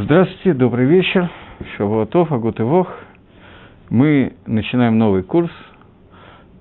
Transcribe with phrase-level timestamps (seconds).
[0.00, 1.28] Здравствуйте, добрый вечер.
[1.76, 2.86] Шавуатов, Агут и Вох.
[3.90, 5.50] Мы начинаем новый курс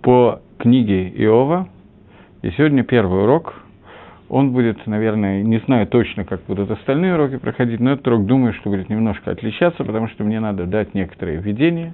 [0.02, 1.70] по книге Иова.
[2.42, 3.54] И сегодня первый урок.
[4.28, 8.54] Он будет, наверное, не знаю точно, как будут остальные уроки проходить, но этот урок, думаю,
[8.54, 11.94] что будет немножко отличаться, потому что мне надо дать некоторые введения.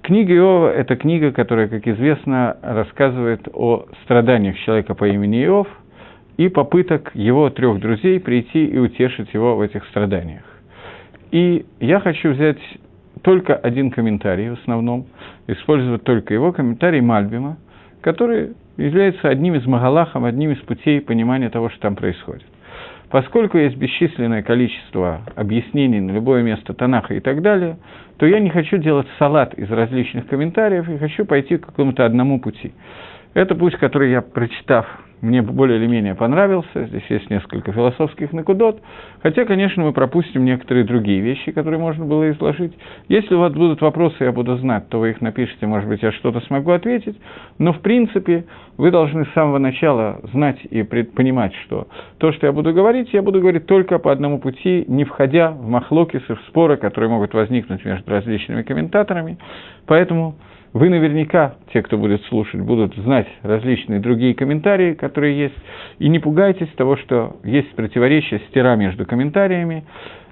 [0.00, 5.68] Книга Иова– это книга, которая, как известно, рассказывает о страданиях человека по имени Иов
[6.38, 10.51] и попыток его трех друзей прийти и утешить его в этих страданиях.
[11.32, 12.58] И я хочу взять
[13.22, 15.06] только один комментарий в основном,
[15.46, 17.56] использовать только его комментарий Мальбима,
[18.02, 22.44] который является одним из магалахов, одним из путей понимания того, что там происходит.
[23.10, 27.76] Поскольку есть бесчисленное количество объяснений на любое место Танаха и так далее,
[28.18, 32.40] то я не хочу делать салат из различных комментариев и хочу пойти к какому-то одному
[32.40, 32.72] пути.
[33.34, 34.86] Это путь, который я, прочитав
[35.22, 38.82] мне более или менее понравился, здесь есть несколько философских накудот,
[39.22, 42.76] хотя, конечно, мы пропустим некоторые другие вещи, которые можно было изложить.
[43.08, 46.10] Если у вас будут вопросы, я буду знать, то вы их напишите, может быть, я
[46.10, 47.16] что-то смогу ответить,
[47.58, 48.44] но, в принципе,
[48.76, 51.86] вы должны с самого начала знать и понимать, что
[52.18, 55.68] то, что я буду говорить, я буду говорить только по одному пути, не входя в
[55.68, 59.38] махлокисы, в споры, которые могут возникнуть между различными комментаторами,
[59.86, 60.34] поэтому
[60.72, 65.56] вы наверняка, те, кто будет слушать, будут знать различные другие комментарии, которые есть,
[65.98, 69.84] и не пугайтесь того, что есть противоречие, стира между комментариями.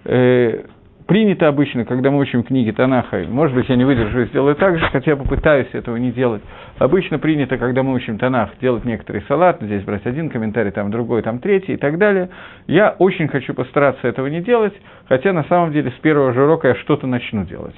[0.04, 0.62] Э,
[1.06, 4.78] принято обычно, когда мы учим книги Танаха, может быть, я не выдержу и сделаю так
[4.78, 6.42] же, хотя попытаюсь этого не делать.
[6.78, 11.20] Обычно принято, когда мы учим Танах, делать некоторый салат, здесь брать один комментарий, там другой,
[11.20, 12.30] там третий и так далее.
[12.66, 14.72] Я очень хочу постараться этого не делать,
[15.06, 17.76] хотя на самом деле с первого же урока я что-то начну делать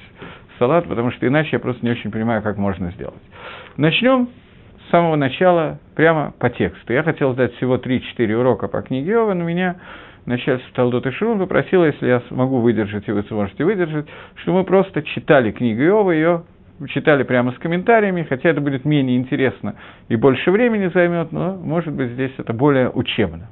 [0.63, 3.21] салат, потому что иначе я просто не очень понимаю, как можно сделать.
[3.75, 4.29] Начнем
[4.87, 6.93] с самого начала, прямо по тексту.
[6.93, 9.75] Я хотел сдать всего 3-4 урока по книге Иова, но меня
[10.25, 14.63] начальство Талдот и Шурун попросило, если я смогу выдержать, и вы сможете выдержать, что мы
[14.63, 16.43] просто читали книгу Иова, ее
[16.87, 19.75] читали прямо с комментариями, хотя это будет менее интересно
[20.07, 23.49] и больше времени займет, но, может быть, здесь это более учебно.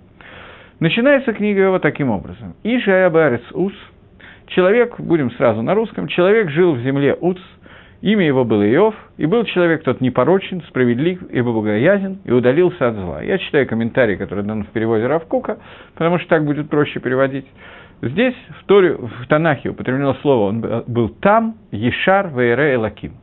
[0.79, 2.55] Начинается книга Иова таким образом.
[2.63, 3.73] «Ишая Барец Ус»
[4.51, 7.37] Человек, будем сразу на русском, человек жил в земле Уц,
[8.01, 12.95] имя его было Иов, и был человек тот непорочен, справедлив и богоязен, и удалился от
[12.95, 13.21] зла.
[13.21, 15.59] Я читаю комментарий, который дан в переводе Равкука,
[15.93, 17.45] потому что так будет проще переводить.
[18.01, 23.13] Здесь в, Торе, в Танахе употреблено слово, он был там, Ешар, Вейре, Элаким.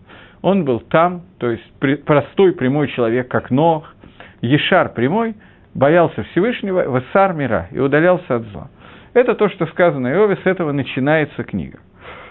[0.40, 3.92] Он был там, то есть простой прямой человек, как Нох,
[4.40, 5.34] Ешар прямой,
[5.74, 8.70] боялся Всевышнего, Весар мира, и удалялся от зла.
[9.14, 11.78] Это то, что сказано Иове, с этого начинается книга.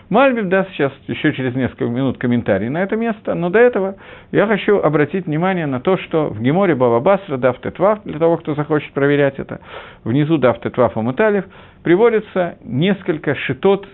[0.09, 3.95] Мальбим даст сейчас еще через несколько минут комментарий на это место, но до этого
[4.31, 8.37] я хочу обратить внимание на то, что в Геморе Баба Басра, Дав Тетвав, для того,
[8.37, 9.59] кто захочет проверять это,
[10.05, 11.43] внизу Дав Тетвав Амуталев,
[11.83, 13.85] приводится несколько шитот,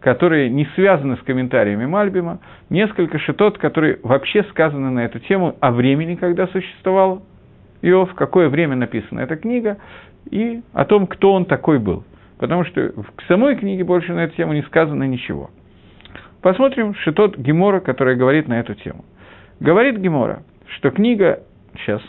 [0.00, 2.38] которые не связаны с комментариями Мальбима,
[2.70, 7.24] несколько шитот, которые вообще сказаны на эту тему о времени, когда существовал
[7.82, 9.76] Иов, какое время написана эта книга,
[10.30, 12.04] и о том, кто он такой был
[12.42, 15.52] потому что в самой книге больше на эту тему не сказано ничего.
[16.40, 19.04] Посмотрим Шитот Гемора, который говорит на эту тему.
[19.60, 20.42] Говорит Гемора,
[20.74, 21.44] что книга...
[21.76, 22.02] Сейчас.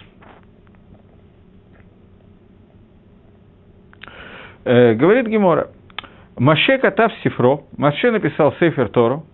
[4.65, 5.67] Э, говорит Гемора,
[6.35, 9.27] Маше Катав Сифро, Маше написал Сейфер Тору,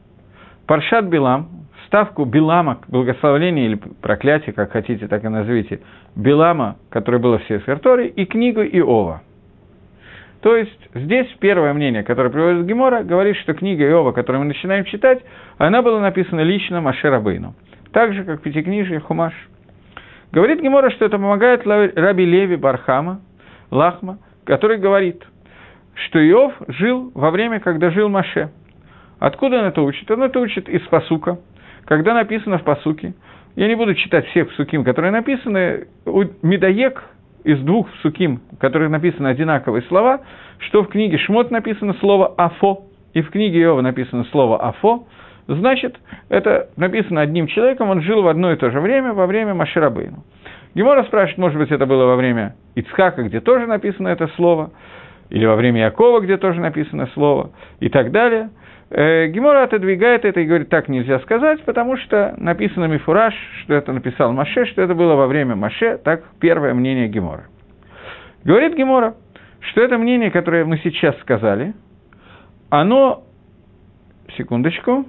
[0.67, 1.58] Паршат Билам,
[1.89, 5.81] ставку Билама, благословление или проклятие, как хотите, так и назовите,
[6.15, 9.21] Билама, которое было в Сейфер Торе, и книгу Иова–
[10.41, 14.85] то есть здесь первое мнение, которое приводит Гемора, говорит, что книга Иова, которую мы начинаем
[14.85, 15.19] читать,
[15.57, 17.55] она была написана лично Маше Рабейну,
[17.91, 19.33] так же, как Пятикнижие Хумаш.
[20.31, 23.19] Говорит Гемора, что это помогает Раби Леви Бархама,
[23.69, 25.21] Лахма, который говорит,
[25.93, 28.51] что Иов жил во время, когда жил Маше.
[29.19, 30.09] Откуда он это учит?
[30.09, 31.39] Он это учит из Пасука,
[31.85, 33.13] когда написано в Пасуке.
[33.55, 35.87] Я не буду читать всех псуким, которые написаны.
[36.05, 37.03] У Медоек,
[37.43, 40.21] из двух суким, в которых написаны одинаковые слова,
[40.59, 42.83] что в книге Шмот написано слово «афо»,
[43.13, 45.05] и в книге Иова написано слово «афо»,
[45.47, 45.97] значит,
[46.29, 50.23] это написано одним человеком, он жил в одно и то же время, во время Маширабейну.
[50.75, 54.71] Гемора спрашивает, может быть, это было во время Ицхака, где тоже написано это слово,
[55.29, 58.49] или во время Якова, где тоже написано слово, и так далее.
[58.91, 63.93] Э, Гемора отодвигает это и говорит, так нельзя сказать, потому что написано Мифураж, что это
[63.93, 67.45] написал Маше, что это было во время Маше, так первое мнение Гемора.
[68.43, 69.15] Говорит Гемора,
[69.59, 71.73] что это мнение, которое мы сейчас сказали,
[72.71, 73.23] оно,
[74.37, 75.05] секундочку,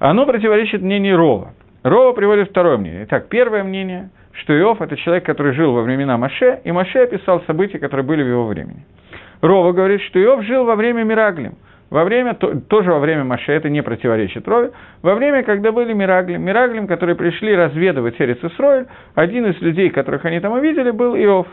[0.00, 1.54] оно противоречит мнению Рова.
[1.84, 3.04] Рова приводит второе мнение.
[3.04, 7.42] Итак, первое мнение, что Иов– это человек, который жил во времена Маше, и Маше описал
[7.42, 8.84] события, которые были в его времени–
[9.44, 11.56] Рова говорит, что Иов жил во время Мираглим.
[11.90, 14.70] Во время, тоже во время Маше, это не противоречит Рове,
[15.02, 20.24] во время, когда были Мираглим, Мираглим, которые пришли разведывать Эрец Исроиль, один из людей, которых
[20.24, 21.46] они там увидели, был Иов.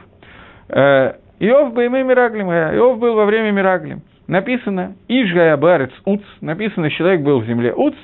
[0.69, 4.01] Э, Иов бы имей Мираглим, Иов был во время Мираглим.
[4.25, 7.95] Написано «Ишгая барец уц», написано «Человек был в земле уц»,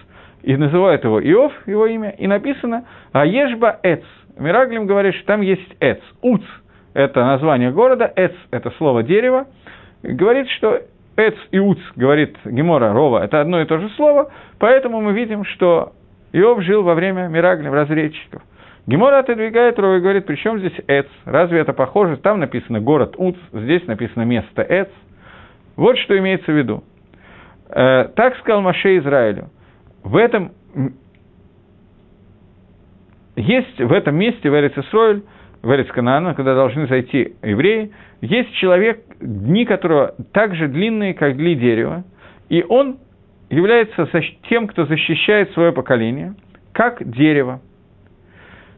[0.44, 4.04] и называют его Иов, его имя, и написано «Аешба эц».
[4.38, 6.00] Мираглим говорит, что там есть эц.
[6.22, 6.42] Уц–
[6.94, 9.48] это название города, эц– это слово дерево.
[10.04, 10.82] Говорит, что
[11.16, 15.44] эц и уц, говорит Гемора Рова, это одно и то же слово, поэтому мы видим,
[15.46, 15.94] что
[16.34, 18.42] Иов жил во время Мираглим, разведчиков.
[18.86, 21.08] Гемора отодвигает Рова и говорит, при чем здесь Эц?
[21.26, 22.18] Разве это похоже?
[22.18, 24.90] Там написано город Уц, здесь написано место Эц.
[25.76, 26.84] Вот что имеется в виду.
[27.70, 29.50] Э, так сказал Маше Израилю.
[30.04, 30.54] В этом
[33.36, 35.22] есть в этом месте, в Эрицесройль,
[35.62, 37.92] в Эрицканаана, когда должны зайти евреи,
[38.22, 42.04] есть человек, дни которого так же длинные, как дни дерева,
[42.50, 42.98] и он
[43.50, 44.10] является
[44.50, 46.36] тем, кто защищает свое поколение,
[46.74, 47.62] как дерево.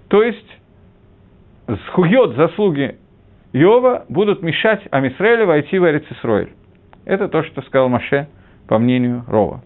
[0.09, 0.57] То есть,
[1.88, 2.97] схует заслуги
[3.53, 6.51] Иова будут мешать Амисраэлю войти в Эрицисроэль.
[7.06, 8.27] Это то, что сказал Маше,
[8.68, 9.63] по мнению Рова.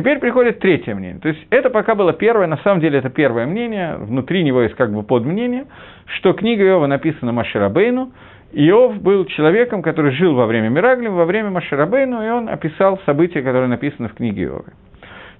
[0.00, 1.20] Теперь приходит третье мнение.
[1.20, 4.74] То есть это пока было первое, на самом деле это первое мнение, внутри него есть
[4.74, 5.66] как бы подмнение,
[6.06, 8.10] что книга Иова написана Маширабейну,
[8.52, 13.42] Иов был человеком, который жил во время Мираглим, во время Маширабейну, и он описал события,
[13.42, 14.64] которые написаны в книге Иова.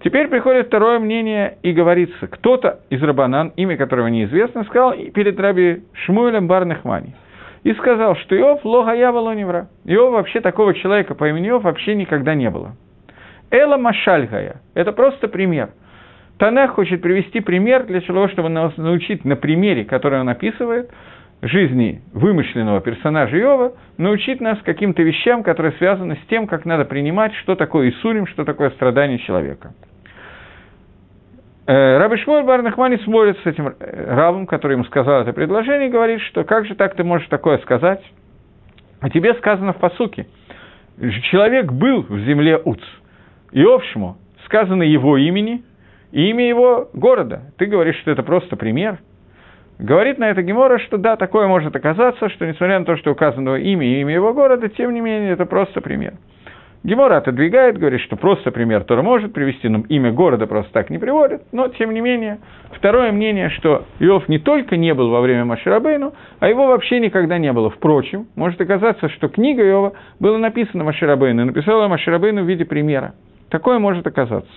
[0.05, 5.85] Теперь приходит второе мнение и говорится, кто-то из Рабанан, имя которого неизвестно, сказал перед раби
[6.05, 7.15] Шмуэлем Барнахмани,
[7.63, 9.69] и сказал, что Иов логая волоневра.
[9.87, 12.77] Иов вообще такого человека по имени Иов вообще никогда не было.
[13.51, 15.71] Эла Машальгая– это просто пример.
[16.39, 20.91] Танах хочет привести пример для того, чтобы нас научить на примере, который он описывает,
[21.43, 27.35] жизни вымышленного персонажа Иова, научить нас каким-то вещам, которые связаны с тем, как надо принимать,
[27.37, 29.73] что такое Исурим, что такое страдание человека.
[31.67, 35.93] Э, Раби Шмуэль Барнахмани смотрит с этим э, рабом, который ему сказал это предложение, и
[35.93, 38.03] говорит, что как же так ты можешь такое сказать?
[39.01, 40.27] А тебе сказано в посуке.
[41.31, 42.81] Человек был в земле Уц.
[43.53, 45.63] И общему сказано его имени
[46.13, 47.43] и имя его города.
[47.59, 48.99] Ты говоришь, что это просто пример.
[49.79, 53.57] Говорит на это Гемора, что да, такое может оказаться, что несмотря на то, что указано
[53.57, 56.15] имя и имя его города, тем не менее это просто пример.
[56.83, 60.99] Гемора отодвигает, говорит, что просто пример Тора может привести, но имя города просто так не
[60.99, 61.43] приводит.
[61.53, 62.41] Но, тем не менее,
[62.73, 67.37] второе мнение, что Иов не только не был во время Маширабейну, а его вообще никогда
[67.37, 67.69] не было.
[67.69, 73.13] Впрочем, может оказаться, что книга Иова была написана Маширабейну, и написала Маширабейну в виде примера.
[73.51, 74.51] Такое может оказаться.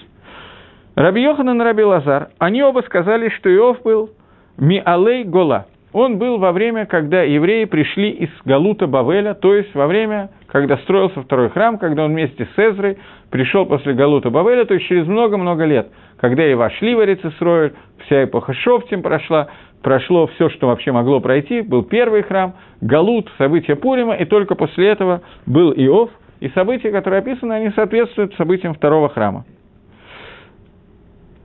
[0.95, 4.11] Раби Йохан и Раби Лазар, они оба сказали, что Иов был
[4.57, 9.85] Миалей Гола– он был во время, когда евреи пришли из Галута Бавеля, то есть во
[9.85, 12.97] время, когда строился второй храм, когда он вместе с Эзрой
[13.29, 15.89] пришел после Галута Бавеля, то есть через много-много лет,
[16.19, 17.73] когда и вошли в Эрицесройль,
[18.05, 19.49] вся эпоха Шофтим прошла,
[19.83, 24.87] прошло все, что вообще могло пройти, был первый храм, Галут, события Пурима, и только после
[24.87, 26.09] этого был Иов,
[26.43, 29.45] и события, которые описаны, они соответствуют событиям второго храма.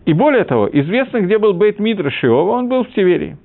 [0.06, 3.37] И более того, известно, где был Бейт Мидраш Иова, он был в Тиверии.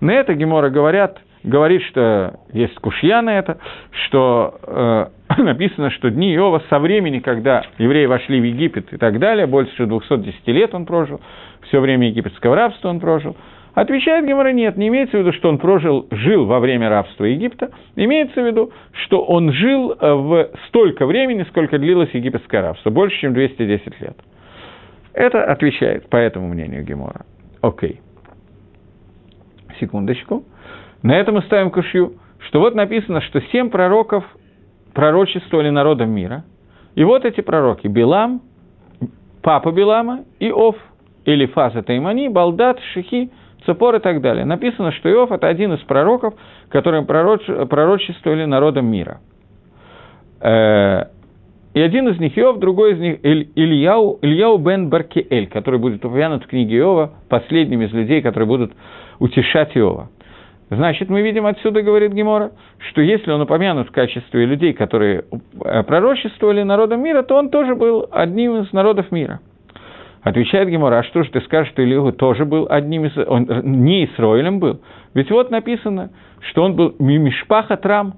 [0.00, 3.58] На это Гемора говорят, говорит, что есть кушья на это,
[4.06, 5.06] что э,
[5.42, 9.86] написано, что дни Иова со времени, когда евреи вошли в Египет и так далее, больше
[9.86, 11.20] 210 лет он прожил,
[11.62, 13.36] все время египетского рабства он прожил.
[13.76, 17.72] Отвечает Гемора, нет, не имеется в виду, что он прожил, жил во время рабства Египта,
[17.94, 18.72] имеется в виду,
[19.04, 24.16] что он жил э, в столько времени, сколько длилось египетское рабство, больше, чем 210 лет.
[25.12, 27.26] Это отвечает по этому мнению Гемора.
[27.60, 28.00] Окей.
[29.78, 30.44] Секундочку.
[31.02, 32.14] На этом мы ставим кушью,
[32.48, 34.24] что вот написано, что семь пророков
[34.94, 36.44] пророчествовали народам мира.
[36.94, 38.40] И вот эти пророки– Билам,
[39.42, 40.76] папа Билама и Оф,
[41.26, 43.30] или Фаза Таймани, Балдат, Шихи,
[43.66, 44.44] Цепор и так далее.
[44.44, 46.34] Написано, что Иов– это один из пророков,
[46.70, 47.44] пророч...
[47.68, 49.20] пророчествовали народам мира.
[50.40, 51.06] Э,
[51.74, 56.04] и один из них Иов, другой из них Иль, Ильяу, Ильяу бен Баркиэль, который будет
[56.04, 58.72] упомянут в книге Иова, последним из людей, которые будут
[59.18, 60.08] утешать Иова.
[60.70, 62.50] Значит, мы видим отсюда, говорит Гемора,
[62.88, 65.24] что если он упомянут в качестве людей, которые
[65.64, 69.40] э, пророчествовали народом мира, то он тоже был одним из народов мира.
[70.26, 73.16] Отвечает Гемора, а что же ты скажешь, что Илиhu тоже был одним из...
[73.16, 74.80] Он не Исроилем был.
[75.14, 78.14] Ведь вот написано, что он был Мишпаха Трам,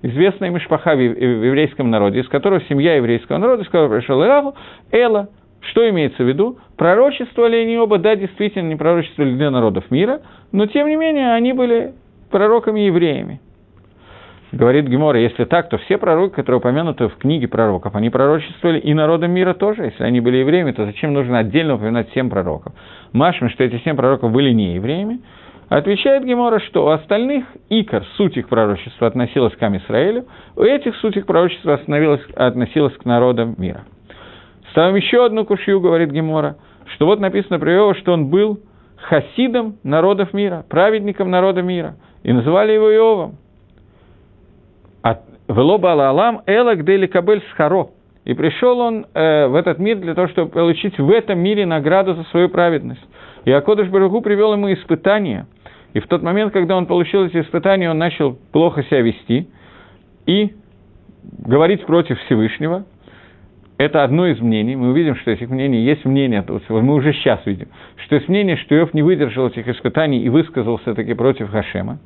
[0.00, 4.54] известная Мишпаха в еврейском народе, из которого семья еврейского народа, из которого пришел Илаху,
[4.90, 5.28] Эла,
[5.60, 6.56] что имеется в виду?
[6.78, 11.52] Пророчествовали они оба, да, действительно, не пророчествовали для народов мира, но тем не менее они
[11.52, 11.92] были
[12.30, 13.42] пророками-евреями.
[14.54, 18.94] Говорит Гемора, если так, то все пророки, которые упомянуты в книге пророков, они пророчествовали и
[18.94, 19.86] народам мира тоже.
[19.86, 22.72] Если они были евреями, то зачем нужно отдельно упоминать семь пророков?
[23.12, 25.22] Машем, что эти семь пророков были не евреями.
[25.70, 31.16] Отвечает Гемора, что у остальных икор, суть их пророчества относилась к Амисраэлю, у этих суть
[31.16, 31.80] их пророчества
[32.36, 33.82] относилась к народам мира.
[34.70, 36.58] Ставим еще одну кушью, говорит Гемора,
[36.94, 38.60] что вот написано про Иова, что он был
[38.98, 43.38] хасидом народов мира, праведником народа мира, и называли его Иовом.
[45.48, 47.90] Велоба Алам Элак Дели Кабель Схаро.
[48.24, 52.14] И пришел он э, в этот мир для того, чтобы получить в этом мире награду
[52.14, 53.04] за свою праведность.
[53.44, 55.46] И Акодыш Баруху привел ему испытания.
[55.92, 59.48] И в тот момент, когда он получил эти испытания, он начал плохо себя вести
[60.26, 60.54] и
[61.38, 62.84] говорить против Всевышнего.
[63.76, 64.76] Это одно из мнений.
[64.76, 68.74] Мы увидим, что этих мнений есть мнение, мы уже сейчас видим, что есть мнение, что
[68.76, 71.98] Иов не выдержал этих испытаний и высказался таки против Хашема.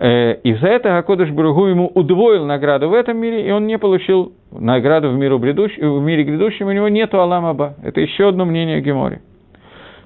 [0.00, 3.76] Э, и за это Акодыш Баругу ему удвоил награду в этом мире, и он не
[3.76, 5.76] получил награду в, миру грядущ...
[5.76, 7.74] в мире грядущем, у него нету Аламаба.
[7.82, 9.20] Это еще одно мнение Гемори.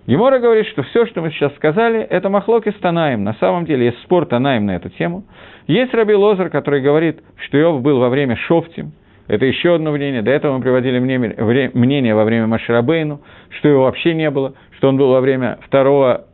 [0.09, 3.23] Гемора говорит, что все, что мы сейчас сказали, это махлоки с Танаем.
[3.23, 5.23] На самом деле есть спор Танаем на эту тему.
[5.69, 8.93] Есть Раби Лозер, который говорит, что Иов был во время Шофтим.
[9.29, 10.23] Это еще одно мнение.
[10.23, 13.21] До этого мы приводили мнение во время Маширабейну,
[13.59, 16.25] что его вообще не было, что он был во время второго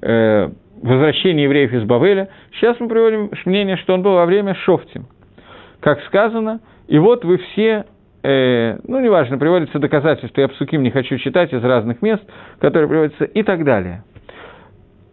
[0.00, 0.48] э,
[0.82, 2.28] возвращения евреев из Бавеля.
[2.54, 5.06] Сейчас мы приводим мнение, что он был во время Шофтим.
[5.80, 7.86] Как сказано, и вот вы все
[8.22, 12.22] э, ну, неважно, приводится доказательство, я псуким не хочу читать из разных мест,
[12.60, 14.04] которые приводятся и так далее.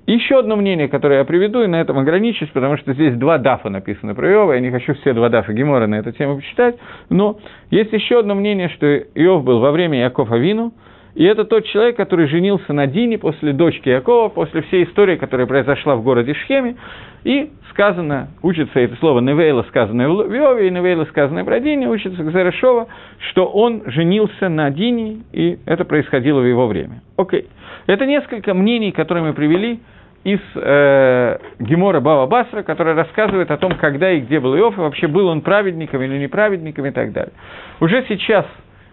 [0.05, 3.69] Еще одно мнение, которое я приведу, и на этом ограничусь, потому что здесь два дафа
[3.69, 6.77] написаны про Иова, я не хочу все два дафа Гемора на эту тему почитать,
[7.09, 7.37] но
[7.69, 10.73] есть еще одно мнение, что Иов был во время Якова Вину,
[11.15, 15.47] и это тот человек, который женился на Дине после дочки Якова, после всей истории, которая
[15.47, 16.75] произошла в городе Шхеме,
[17.23, 22.23] и сказано, учится это слово Невейла, сказанное в Иове, и Невейла, сказанное про Дине, учится
[22.23, 22.87] Гзерешова,
[23.29, 27.01] что он женился на Дине, и это происходило в его время.
[27.17, 27.47] Окей.
[27.87, 29.79] Это несколько мнений, которые мы привели
[30.23, 34.81] из э, Гемора Бава Басра, который рассказывает о том, когда и где был Иов, и
[34.81, 37.33] вообще был он праведником или неправедником и так далее.
[37.79, 38.45] Уже сейчас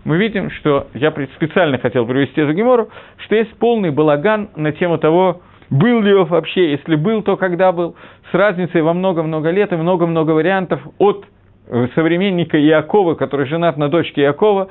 [0.07, 2.89] мы видим, что я специально хотел привести эту Гемору,
[3.25, 7.73] что есть полный балаган на тему того, был ли Иов вообще, если был, то когда
[7.73, 7.97] был,
[8.31, 11.25] с разницей во много-много лет и много-много вариантов от
[11.67, 14.69] э, современника Иакова, который женат на дочке Иакова,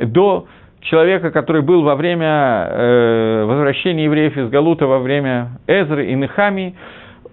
[0.00, 0.46] до
[0.82, 6.76] человека, который был во время э, возвращения евреев из Галута, во время Эзры и Нехамии,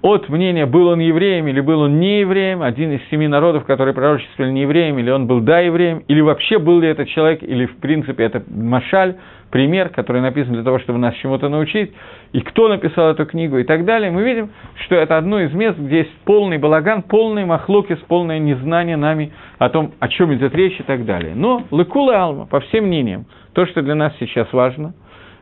[0.04, 3.96] от мнения, был он евреем или был он не евреем, один из семи народов, которые
[3.96, 7.66] пророчествовали не евреем, или он был да евреем, или вообще был ли этот человек, или
[7.66, 9.16] в принципе это Машаль,
[9.50, 11.94] пример, который написан для того, чтобы нас чему-то научить,
[12.34, 14.50] и кто написал эту книгу и так далее, мы видим,
[14.84, 19.70] что это одно из мест, где есть полный балаган, полный махлокис, полное незнание нами о
[19.70, 21.34] том, о чем идет речь и так далее.
[21.34, 24.96] Но Лекула Алма, по всем мнениям, то, что для нас сейчас важно,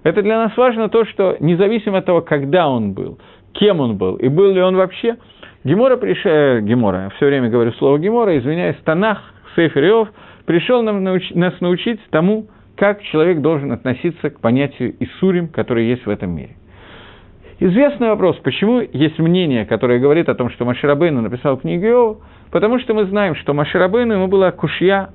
[0.04, 3.18] это для нас важно то, что независимо от того, когда он был,
[3.54, 5.18] кем он был и был ли он вообще.
[5.64, 6.20] Гемора, приш...
[6.26, 9.20] э, Гемора, все время говорю слово Гемора, извиняюсь, Танах,
[9.56, 10.10] Сейфер Иов,
[10.46, 11.30] пришел нам науч...
[11.32, 16.56] нас научить тому, как человек должен относиться к понятию Исурим, который есть в этом мире.
[17.60, 22.18] Известный вопрос, почему есть мнение, которое говорит о том, что Маширабейну написал книгу Иова,
[22.50, 25.10] потому что мы знаем, что Маширабейну ему была кушья,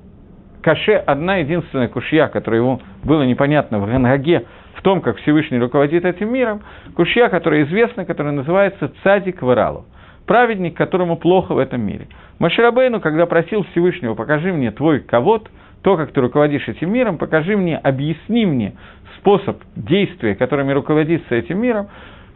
[0.62, 4.44] каше, одна единственная кушья, которая ему было непонятно в Гангаге,
[4.76, 6.62] в том, как Всевышний руководит этим миром,
[6.94, 9.86] кушья, которая известна, которая называется Цадик Варалу,
[10.26, 12.08] праведник, которому плохо в этом мире.
[12.38, 15.48] Маширабейну, когда просил Всевышнего, покажи мне твой ковод,
[15.82, 18.74] то, как ты руководишь этим миром, покажи мне, объясни мне
[19.18, 21.88] способ действия, которыми руководится этим миром,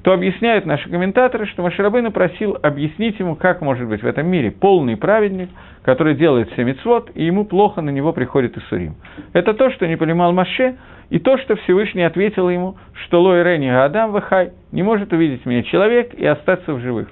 [0.02, 4.50] то объясняют наши комментаторы, что Маширабейну просил объяснить ему, как может быть в этом мире
[4.50, 5.50] полный праведник,
[5.82, 8.94] который делает все мецвод, и ему плохо на него приходит Исурим.
[9.32, 10.76] Это то, что не понимал Маше,
[11.10, 15.62] и то, что Всевышний ответил ему, что Лой Рени Адам Вахай не может увидеть меня
[15.64, 17.08] человек и остаться в живых.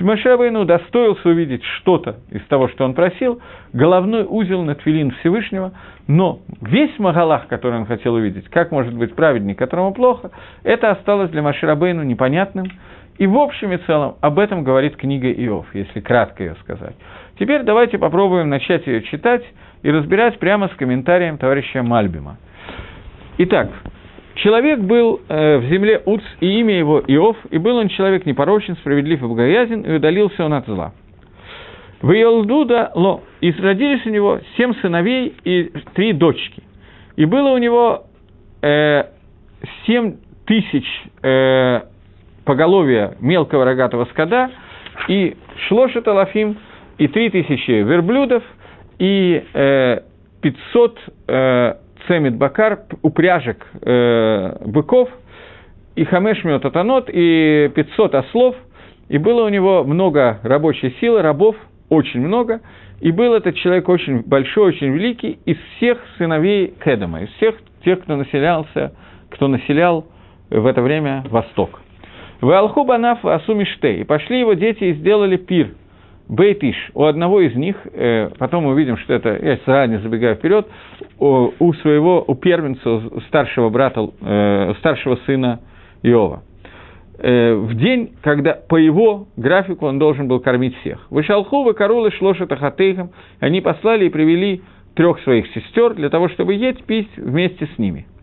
[0.00, 3.40] Мошерабейну удостоился увидеть что-то из того, что он просил,
[3.72, 5.72] головной узел на твилин Всевышнего,
[6.08, 10.32] но весь Магалах, который он хотел увидеть, как может быть праведник, которому плохо,
[10.64, 12.66] это осталось для Маширабейну непонятным,
[13.18, 16.96] и в общем и целом об этом говорит книга Иов, если кратко ее сказать.
[17.38, 19.44] Теперь давайте попробуем начать ее читать
[19.82, 22.38] и разбирать прямо с комментарием товарища Мальбима.
[23.38, 23.68] Итак,
[24.36, 28.76] Человек был э, в земле Уц, и имя его Иов, и был он человек непорочен,
[28.76, 30.92] справедлив и богоязен, и удалился он от зла.
[32.02, 36.62] В Йолдуда Ло, и родились у него семь сыновей и три дочки.
[37.16, 38.06] И было у него
[38.60, 39.04] э,
[39.86, 40.84] семь тысяч
[41.22, 41.82] э,
[42.44, 44.50] поголовья мелкого рогатого скота,
[45.08, 45.36] и
[45.68, 46.58] шлошет Алафим
[46.98, 48.42] и 3000 верблюдов,
[48.98, 50.00] и э,
[50.42, 50.98] 500
[51.28, 51.74] э,
[52.06, 55.08] цемит бакар, упряжек э, быков,
[55.96, 58.56] и хамеш атанот, и 500 ослов,
[59.08, 61.56] и было у него много рабочей силы, рабов,
[61.88, 62.60] очень много,
[63.00, 68.02] и был этот человек очень большой, очень великий, из всех сыновей Кедама, из всех тех,
[68.02, 68.94] кто населялся,
[69.30, 70.06] кто населял
[70.50, 71.80] в это время Восток.
[72.40, 75.70] В Алху Банаф Асумиште, и пошли его дети и сделали пир–
[76.28, 80.66] Бейтиш, у одного из них, э, потом мы увидим, что это, я заранее забегаю вперед,
[81.18, 85.60] у, у своего, у первенца, старшего брата, э, старшего сына
[86.02, 86.42] Иова.
[87.18, 91.06] Э, в день, когда по его графику он должен был кормить всех.
[91.10, 94.62] Вышалху, выкорулы, шлоша тахатейхам, они послали и привели
[94.94, 98.06] трех своих сестер для того, чтобы есть, пить вместе с ними–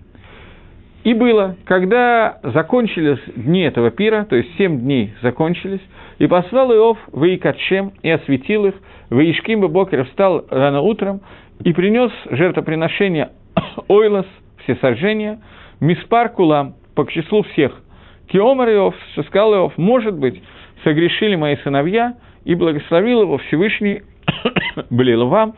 [1.04, 5.82] и было, когда закончились дни этого пира, то есть семь дней закончились,
[6.20, 8.76] и послал Иов в Икачем и осветил их,
[9.10, 11.22] в Ишким Бокер встал рано утром
[11.64, 13.32] и принес жертвоприношение
[13.88, 14.28] Ойлас,
[14.64, 15.40] все сожжения,
[15.80, 17.82] Миспар Кулам, по числу всех.
[18.28, 18.96] Киомар Иов,
[19.28, 20.42] сказал Иов, может быть,
[20.84, 22.16] согрешили мои сыновья,
[22.46, 24.04] и благословил его Всевышний,
[24.90, 25.56] блил вам,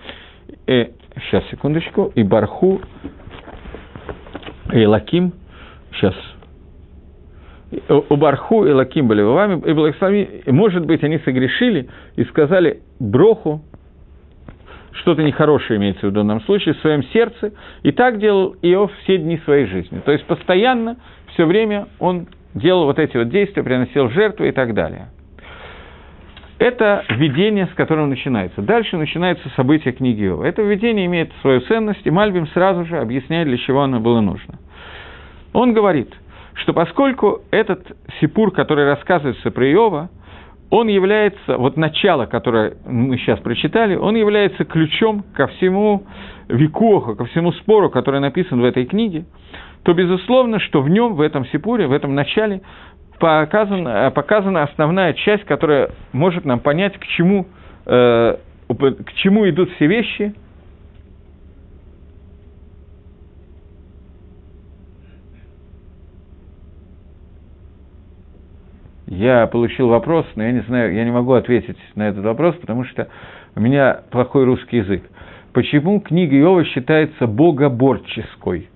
[0.67, 0.87] э,
[1.25, 2.81] сейчас, секундочку, и Барху
[4.81, 5.33] Элаким,
[5.93, 6.15] сейчас,
[7.89, 13.61] у Барху и Лаким были вами, и благослови, может быть, они согрешили и сказали Броху,
[14.93, 19.39] что-то нехорошее имеется в данном случае, в своем сердце, и так делал Иов все дни
[19.39, 19.99] своей жизни.
[20.05, 20.97] То есть постоянно,
[21.33, 25.09] все время он делал вот эти вот действия, приносил жертвы и так далее.
[26.59, 28.61] Это видение, с которым начинается.
[28.61, 30.45] Дальше начинается событие книги Иова.
[30.45, 34.59] Это видение имеет свою ценность, и Мальбим сразу же объясняет, для чего оно было нужно.
[35.53, 36.13] Он говорит,
[36.55, 37.85] что поскольку этот
[38.19, 40.09] сипур, который рассказывается про Иова,
[40.69, 46.03] он является, вот начало, которое мы сейчас прочитали, он является ключом ко всему
[46.47, 49.25] викоху, ко всему спору, который написан в этой книге,
[49.83, 52.61] то безусловно, что в нем, в этом сипуре, в этом начале
[53.19, 57.45] показана, показана основная часть, которая может нам понять, к чему,
[57.85, 58.37] э,
[58.67, 60.33] к чему идут все вещи,
[69.07, 72.85] Я получил вопрос, но я не знаю, я не могу ответить на этот вопрос, потому
[72.85, 73.09] что
[73.55, 75.03] у меня плохой русский язык.
[75.53, 78.69] Почему книга Иова считается богоборческой?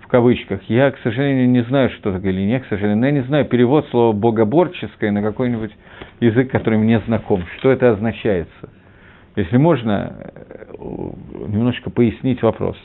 [0.00, 0.62] В кавычках.
[0.68, 2.98] Я, к сожалению, не знаю, что такое или нет, к сожалению.
[2.98, 5.70] Но я не знаю перевод слова богоборческое на какой-нибудь
[6.20, 7.44] язык, который мне знаком.
[7.58, 8.70] Что это означается?
[9.38, 10.64] Если можно, э,
[11.46, 12.76] немножко пояснить вопрос.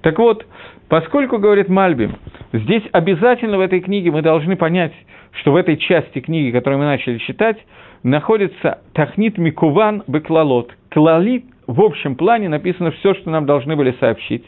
[0.00, 0.46] Так вот,
[0.88, 2.16] поскольку, говорит Мальбим,
[2.54, 4.94] здесь обязательно в этой книге мы должны понять,
[5.32, 7.58] что в этой части книги, которую мы начали читать,
[8.02, 10.72] находится Тахнит Микуван Беклалот.
[10.90, 14.44] Клалит в общем плане написано все, что нам должны были сообщить,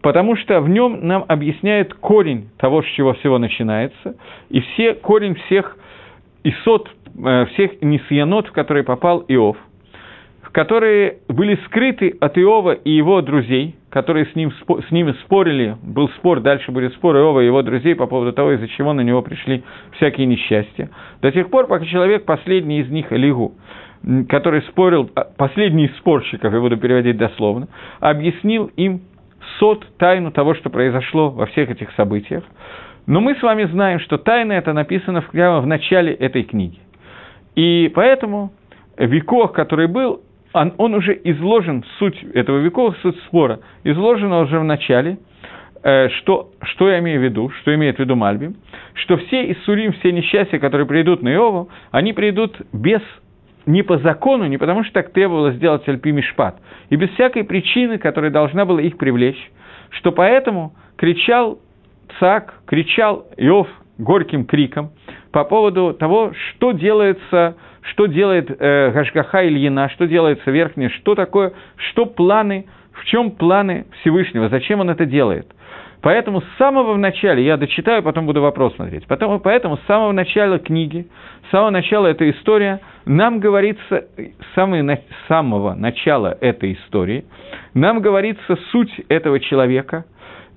[0.00, 4.16] потому что в нем нам объясняет корень того, с чего всего начинается,
[4.48, 5.76] и все, корень всех
[6.44, 6.90] исот,
[7.22, 9.58] э, всех несьянот, в которые попал Иов–
[10.52, 16.10] которые были скрыты от Иова и его друзей, которые с, ним, с ними спорили, был
[16.10, 19.22] спор, дальше будет спор Иова и его друзей по поводу того, из-за чего на него
[19.22, 19.64] пришли
[19.96, 20.90] всякие несчастья.
[21.22, 23.54] До тех пор, пока человек, последний из них, Элигу,
[24.28, 27.68] который спорил, а, последний из спорщиков, я буду переводить дословно,
[28.00, 29.02] объяснил им
[29.58, 32.44] сот, тайну того, что произошло во всех этих событиях.
[33.06, 36.78] Но мы с вами знаем, что тайна это написано прямо в начале этой книги.
[37.56, 38.52] И поэтому
[38.96, 40.20] Викох, который был,
[40.52, 45.18] он, он уже изложен, суть этого веков, суть спора, изложена уже в начале,
[45.82, 48.54] э, что, что я имею в виду, что имеет в виду Мальби,
[48.94, 53.00] что все Иссурим, все несчастья, которые придут на Иову, они придут без
[53.64, 56.56] не по закону, не потому что так требовалось сделать Альпи Мишпат,
[56.90, 59.50] и без всякой причины, которая должна была их привлечь,
[59.90, 61.58] что поэтому кричал
[62.18, 64.90] Цак, кричал Иов горьким криком
[65.30, 71.52] по поводу того, что делается что делает э, Гашгаха Ильина, что делается верхнее, что такое,
[71.76, 75.46] что планы, в чем планы Всевышнего, зачем он это делает.
[76.02, 80.58] Поэтому с самого начала, я дочитаю, потом буду вопрос смотреть, поэтому, поэтому с самого начала
[80.58, 81.06] книги,
[81.46, 84.06] с самого начала этой истории, нам говорится,
[84.56, 87.24] самый, с самого начала этой истории,
[87.74, 90.04] нам говорится суть этого человека,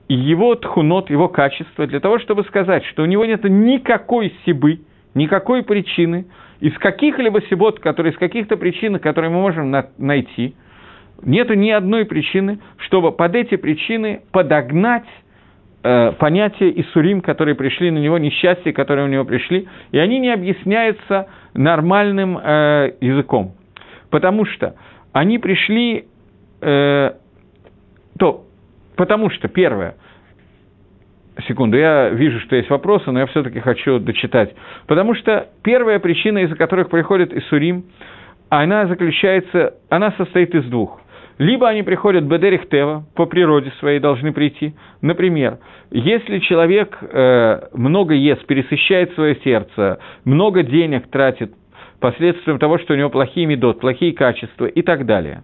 [0.07, 4.79] его тхунот, его качество, для того, чтобы сказать, что у него нет никакой сибы,
[5.13, 6.25] никакой причины,
[6.59, 10.55] из каких-либо сибот, которые из каких-то причин, которые мы можем на, найти,
[11.21, 15.05] нету ни одной причины, чтобы под эти причины подогнать
[15.83, 20.31] э, понятия Исурим, которые пришли на него, несчастья, которые у него пришли, и они не
[20.31, 23.53] объясняются нормальным э, языком.
[24.09, 24.75] Потому что
[25.13, 26.05] они пришли,
[26.61, 27.11] э,
[28.17, 28.45] то,
[28.95, 29.95] потому что, первое,
[31.47, 34.53] секунду, я вижу, что есть вопросы, но я все-таки хочу дочитать.
[34.87, 37.85] Потому что первая причина, из-за которых приходит Исурим,
[38.49, 41.01] она заключается, она состоит из двух.
[41.37, 44.73] Либо они приходят Бедерих Тева, по природе своей должны прийти.
[45.01, 45.57] Например,
[45.91, 51.51] если человек э, много ест, пересыщает свое сердце, много денег тратит
[51.99, 55.43] последствием того, что у него плохие медот, плохие качества и так далее.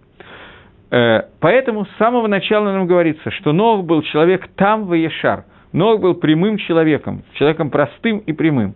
[0.91, 5.43] Э, поэтому с самого начала нам говорится, что Ног был человек там в Ешар.
[5.73, 8.75] Ног был прямым человеком, человеком простым и прямым.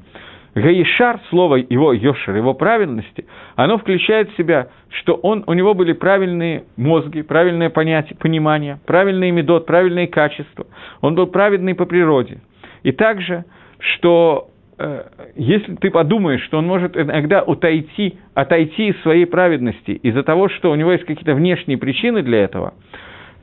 [0.55, 3.25] Гаишар, слово его Йошер, его правильности,
[3.57, 9.31] оно включает в себя, что он, у него были правильные мозги, правильное понятие, понимание, правильный
[9.31, 10.65] медот, правильные качества.
[11.01, 12.39] Он был праведный по природе.
[12.83, 13.43] И также,
[13.79, 14.47] что
[14.79, 15.03] э,
[15.35, 20.71] если ты подумаешь, что он может иногда отойти, отойти из своей праведности из-за того, что
[20.71, 22.75] у него есть какие-то внешние причины для этого–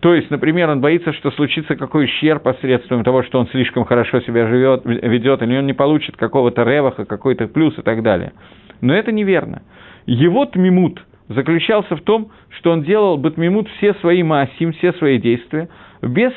[0.03, 4.21] то есть, например, он боится, что случится какой ущерб посредством того, что он слишком хорошо
[4.23, 8.33] себя живет, ведет, или он не получит какого-то реваха, какой-то плюс и так далее.
[8.81, 9.63] Но это неверно.
[10.07, 15.69] Его тмимут заключался в том, что он делал батмимут все свои маасим, все свои действия,
[16.03, 16.33] без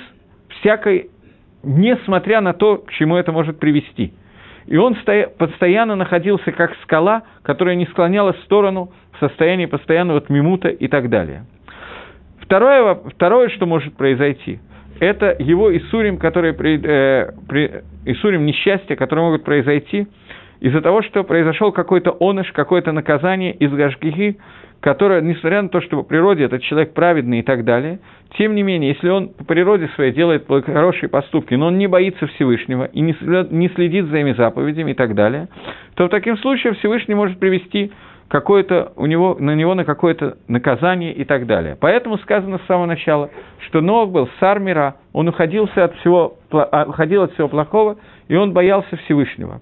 [0.59, 1.09] всякой,
[1.63, 4.13] несмотря на то, к чему это может привести.
[4.67, 4.95] И он
[5.39, 11.09] постоянно находился как скала, которая не склонялась в сторону в состоянии постоянного тмимута и так
[11.09, 11.47] далее.
[12.45, 14.59] Второе, второе, что может произойти,
[14.99, 20.07] это его Исурим, которые, э, при, Исурим несчастья, которые могут произойти
[20.59, 24.37] из-за того, что произошел какой-то оныш, какое-то наказание из Гашгихи,
[24.79, 27.99] которое, несмотря на то, что по природе этот человек праведный и так далее,
[28.37, 32.27] тем не менее, если он по природе своей делает хорошие поступки, но он не боится
[32.27, 35.47] Всевышнего и не следит за ими заповедями и так далее,
[35.95, 37.91] то в таком случае Всевышний может привести
[38.27, 41.77] какое-то, у него, на него на какое-то наказание и так далее.
[41.79, 43.29] Поэтому сказано с самого начала,
[43.67, 48.35] что Ног был сар мира, он уходился от всего, а, уходил от всего плохого, и
[48.35, 49.61] он боялся Всевышнего.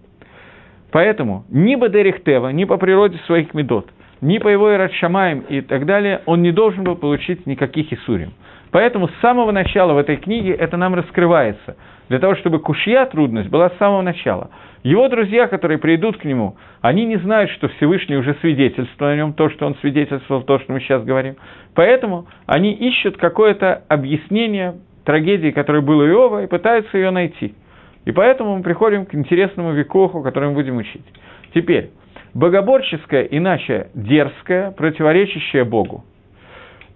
[0.92, 3.90] Поэтому ни Бадерих Тева, ни по природе своих медот,
[4.22, 8.34] ни по его Ирадшамаем и так далее, он не должен был получить никаких Исурим.
[8.72, 11.76] Поэтому с самого начала в этой книге это нам раскрывается,
[12.10, 14.50] для того, чтобы кушья трудность была с самого начала–
[14.84, 19.34] его друзья, которые придут к нему, они не знают, что Всевышний уже свидетельствовал о нем,
[19.34, 21.38] то, что он свидетельствовал, то, что мы сейчас говорим.
[21.74, 27.56] Поэтому они ищут какое-то объяснение трагедии, которая была Иова, и пытаются ее найти.
[28.04, 31.06] И поэтому мы приходим к интересному векоху, который мы будем учить.
[31.54, 31.92] Теперь,
[32.34, 36.04] богоборческое, иначе дерзкое, противоречащее Богу.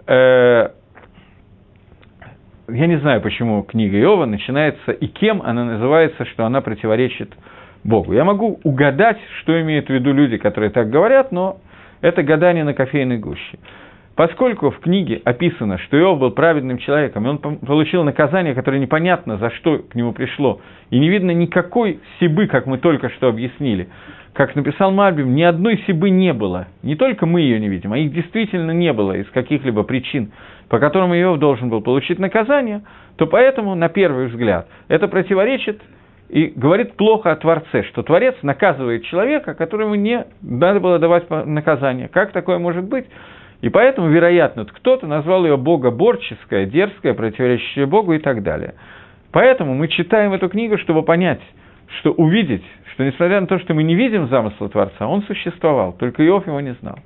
[0.08, 0.72] Э,
[2.68, 7.34] я не знаю, почему книга Иова начинается, и кем она называется, что она противоречит
[7.84, 8.14] Богу.
[8.14, 11.58] Я могу угадать, что имеют в виду люди, которые так говорят, но
[12.02, 13.58] это гадание на кофейной гуще.
[14.18, 19.38] Поскольку в книге описано, что Иов был праведным человеком, и он получил наказание, которое непонятно,
[19.38, 20.60] за что к нему пришло,
[20.90, 23.90] и не видно никакой сибы, как мы только что объяснили,
[24.34, 26.68] как написал Мальбим, ни одной сибы не было.
[26.82, 30.32] Не только мы ее не видим, а их действительно не было из каких-либо причин,
[30.68, 32.82] по которым Иов должен был получить наказание,
[33.18, 35.80] то поэтому, на первый взгляд, это противоречит
[36.30, 42.08] и говорит плохо о Творце, что Творец наказывает человека, которому не надо было давать наказание.
[42.10, 43.06] Как такое может быть?
[43.62, 48.76] И поэтому, вероятно, кто-то назвал ее богоборческое, дерзкое, противоречащее Богу и так далее.
[49.32, 51.42] Поэтому мы читаем эту книгу, чтобы понять,
[52.00, 52.64] что увидеть,
[52.94, 56.60] что несмотря на то, что мы не видим замысла Творца, он существовал, только Иов его
[56.60, 57.00] не знал.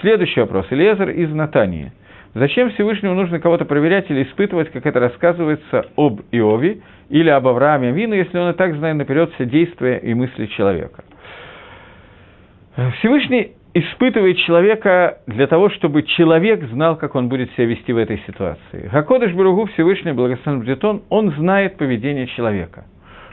[0.00, 0.66] Следующий вопрос.
[0.70, 1.92] Илезер из Натании.
[2.34, 7.92] Зачем Всевышнему нужно кого-то проверять или испытывать, как это рассказывается об Иове, или об Аврааме
[7.92, 11.04] Вину, если он и так знает наперед все действия и мысли человека.
[12.98, 18.20] Всевышний испытывает человека для того, чтобы человек знал, как он будет себя вести в этой
[18.26, 18.88] ситуации.
[18.92, 22.84] Гакодыш Баругу Всевышний Благословен Бретон, он знает поведение человека.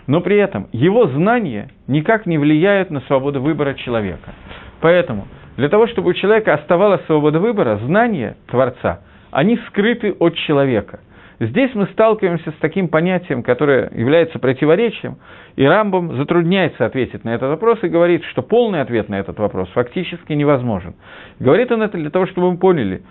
[0.05, 4.33] Но при этом его знания никак не влияют на свободу выбора человека.
[4.79, 5.27] Поэтому
[5.62, 9.00] для того, чтобы у человека оставалась свобода выбора, знания Творца,
[9.32, 11.00] они скрыты от человека–
[11.41, 15.17] Здесь мы сталкиваемся с таким понятием, которое является противоречием,
[15.56, 19.67] и Рамбом затрудняется ответить на этот вопрос и говорит, что полный ответ на этот вопрос
[19.69, 20.93] фактически невозможен.
[21.39, 23.02] Говорит он это для того, чтобы мы поняли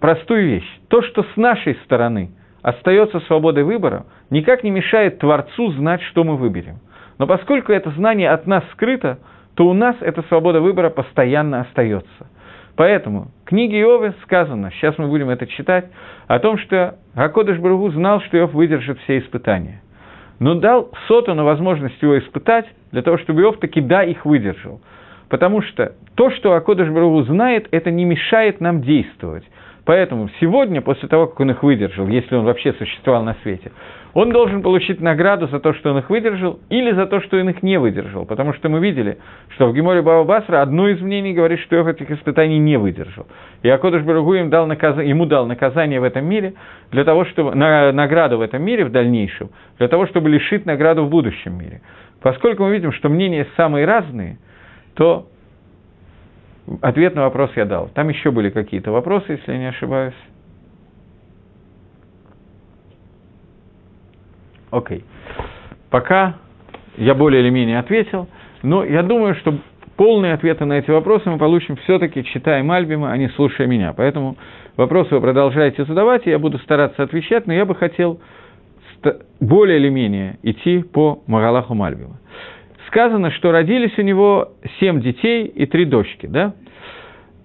[0.00, 0.80] простую вещь.
[0.88, 6.36] То, что с нашей стороны остается свободой выбора, никак не мешает Творцу знать, что мы
[6.36, 6.78] выберем.
[7.16, 9.18] Но поскольку это знание от нас скрыто,
[9.54, 12.26] то у нас эта свобода выбора постоянно остается.
[12.76, 15.86] Поэтому в книге Иовы сказано, сейчас мы будем это читать,
[16.26, 19.82] о том, что Гакодыш Баругу знал, что Иов выдержит все испытания.
[20.38, 24.80] Но дал Сотану возможность его испытать, для того, чтобы Иов таки да их выдержал.
[25.32, 29.44] потому что то, что Акодыш Барагу знает, это не мешает нам действовать.
[29.86, 33.72] Поэтому сегодня, после того, как он их выдержал, если он вообще существовал на свете,
[34.14, 37.48] он должен получить награду за то, что он их выдержал, или за то, что он
[37.48, 38.26] их не выдержал.
[38.26, 39.18] Потому что мы видели,
[39.50, 43.26] что в Геморе Баба Басра одно из мнений говорит, что Иов этих испытаний не выдержал.
[43.62, 44.98] И Акодыш Барагу им дал наказ...
[44.98, 46.54] ему дал наказание в этом мире,
[46.90, 47.54] для того, чтобы...
[47.54, 47.92] на...
[47.92, 51.80] награду в этом мире в дальнейшем, для того, чтобы лишить награду в будущем мире.
[52.20, 54.38] Поскольку мы видим, что мнения самые разные,
[54.94, 55.26] то
[56.80, 57.88] Ответ на вопрос я дал.
[57.88, 60.14] Там еще были какие-то вопросы, если я не ошибаюсь.
[64.72, 65.04] Окей.
[65.90, 66.36] Пока
[66.96, 68.26] я более или менее ответил,
[68.62, 69.54] но я думаю, что
[69.96, 73.92] полные ответы на эти вопросы мы получим все-таки, читая Мальбима, а не слушая меня.
[73.92, 74.36] Поэтому
[74.76, 78.20] вопросы вы продолжаете задавать, и я буду стараться отвечать, но я бы хотел
[79.40, 82.18] более или менее идти по Магалаху Мальбима
[82.92, 86.52] сказано, что родились у него семь детей и три дочки, да?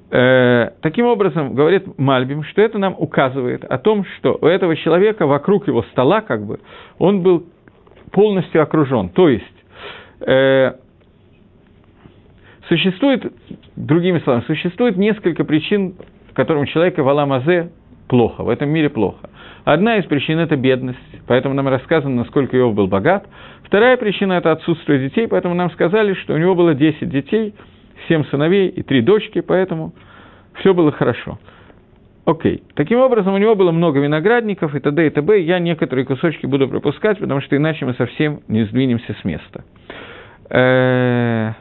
[0.10, 5.28] Э, таким образом, говорит Мальбим, что это нам указывает о том, что у этого человека
[5.28, 6.60] вокруг его стола, как бы,
[6.98, 7.46] он был
[8.12, 9.10] полностью окружен.
[9.10, 9.46] То есть,
[10.22, 10.74] э,
[12.70, 13.34] существует,
[13.76, 15.96] другими словами, существует несколько причин,
[16.34, 17.72] которым человека в Аламазе
[18.08, 19.30] плохо, в этом мире плохо.
[19.65, 23.28] Одна из причин– это бедность, поэтому нам рассказано, насколько Иов был богат.
[23.63, 27.54] Вторая причина– это отсутствие детей, поэтому нам сказали, что у него было 10 детей,
[28.08, 29.93] 7 сыновей и 3 дочки, поэтому
[30.60, 31.38] все было хорошо.
[32.26, 32.62] Окей.
[32.76, 35.08] Таким образом, у него было много виноградников и т.д.
[35.08, 35.39] и т.б.
[35.39, 39.63] Я некоторые кусочки буду пропускать, потому что иначе мы совсем не сдвинемся с места.
[40.50, 41.54] Э,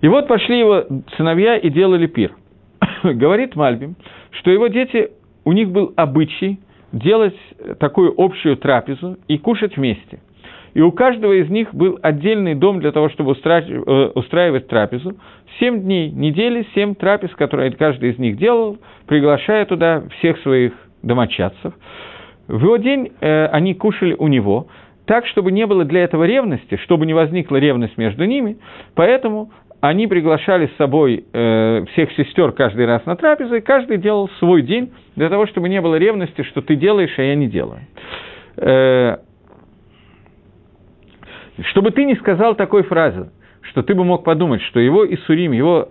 [0.00, 0.84] и вот пошли его
[1.16, 2.32] сыновья и делали пир.
[3.04, 3.94] Говорит Мальбим,
[4.32, 5.10] что его дети,
[5.44, 6.58] у них был обычай
[6.92, 7.36] делать
[7.78, 10.20] такую общую трапезу и кушать вместе–
[10.74, 15.16] и у каждого из них был отдельный дом для того, чтобы э, устраивать трапезу.
[15.58, 20.72] Семь дней недели, семь трапез, которые каждый из них делал, приглашая туда всех своих
[21.02, 21.74] домочадцев.
[22.46, 24.68] В его день э, они кушали у него,
[25.06, 28.58] так, чтобы не было для этого ревности, чтобы не возникла ревность между ними,
[28.94, 29.50] поэтому
[29.80, 34.62] они приглашали с собой э, всех сестер каждый раз на трапезу, и каждый делал свой
[34.62, 37.80] день для того, чтобы не было ревности, что ты делаешь, а я не делаю.
[38.56, 39.18] Э,
[41.70, 43.30] чтобы ты не сказал такой фразы,
[43.62, 45.88] что ты бы мог подумать, что его Исурим, его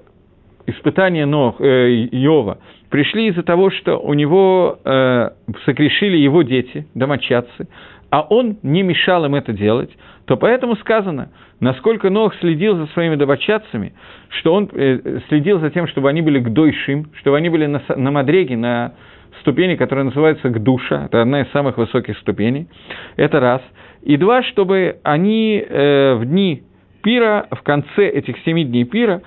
[0.67, 5.29] испытания Нох, э, Иова пришли из-за того, что у него э,
[5.65, 7.67] согрешили его дети, домочадцы,
[8.09, 9.91] а он не мешал им это делать,
[10.25, 13.93] то поэтому сказано, насколько Нох следил за своими домочадцами,
[14.29, 18.11] что он э, следил за тем, чтобы они были гдойшим, чтобы они были на, на
[18.11, 18.93] мадреге, на
[19.41, 22.67] ступени, которая называется гдуша, это одна из самых высоких ступеней,
[23.15, 23.61] это раз–
[24.01, 26.63] и два, чтобы они э, в дни
[27.01, 29.21] пира, в конце этих семи дней пира,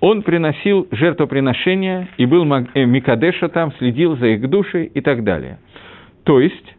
[0.00, 5.58] он приносил жертвоприношения и был э, Микадеша там, следил за их душей и так далее.
[6.24, 6.73] То есть,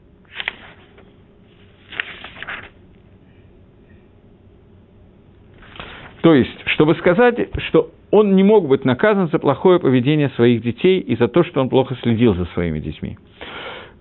[6.25, 7.35] то есть, чтобы сказать,
[7.67, 11.61] что он не мог быть наказан за плохое поведение своих детей и за то, что
[11.61, 13.19] он плохо следил за своими детьми.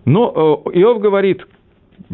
[0.07, 1.47] Но э, Иов говорит,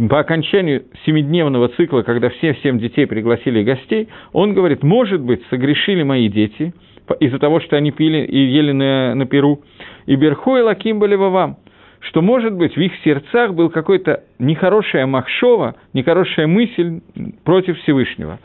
[0.09, 6.03] по окончанию семидневного цикла, когда все семь детей пригласили гостей, он говорит, может быть, согрешили
[6.03, 6.75] мои дети
[7.21, 9.61] из-за того, что они пили и ели на, на перу,
[10.07, 11.59] и берху и лаким были вам,
[12.01, 17.01] что, может быть, в их сердцах был какой-то нехорошая махшова, нехорошая мысль
[17.45, 18.41] против Всевышнего.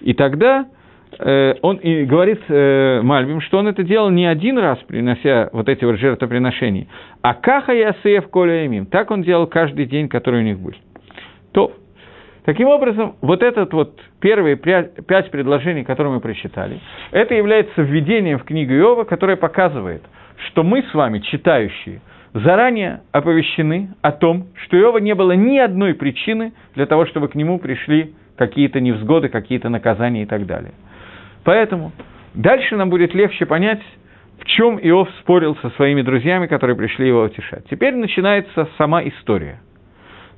[0.00, 0.66] И тогда
[1.62, 5.84] он и говорит э, Мальбим, что он это делал не один раз, принося вот эти
[5.84, 6.86] вот жертвоприношения,
[7.22, 8.86] а каха и асеев коля имим.
[8.86, 10.72] Так он делал каждый день, который у них был.
[11.52, 11.72] То,
[12.44, 16.80] таким образом, вот этот вот первые пять предложений, которые мы прочитали,
[17.12, 20.02] это является введением в книгу Иова, которое показывает,
[20.48, 22.00] что мы с вами, читающие,
[22.34, 27.34] заранее оповещены о том, что Иова не было ни одной причины для того, чтобы к
[27.34, 30.72] нему пришли какие-то невзгоды, какие-то наказания и так далее.
[31.44, 31.92] Поэтому
[32.34, 33.82] дальше нам будет легче понять,
[34.40, 37.64] в чем Иов спорил со своими друзьями, которые пришли его утешать.
[37.70, 39.60] Теперь начинается сама история.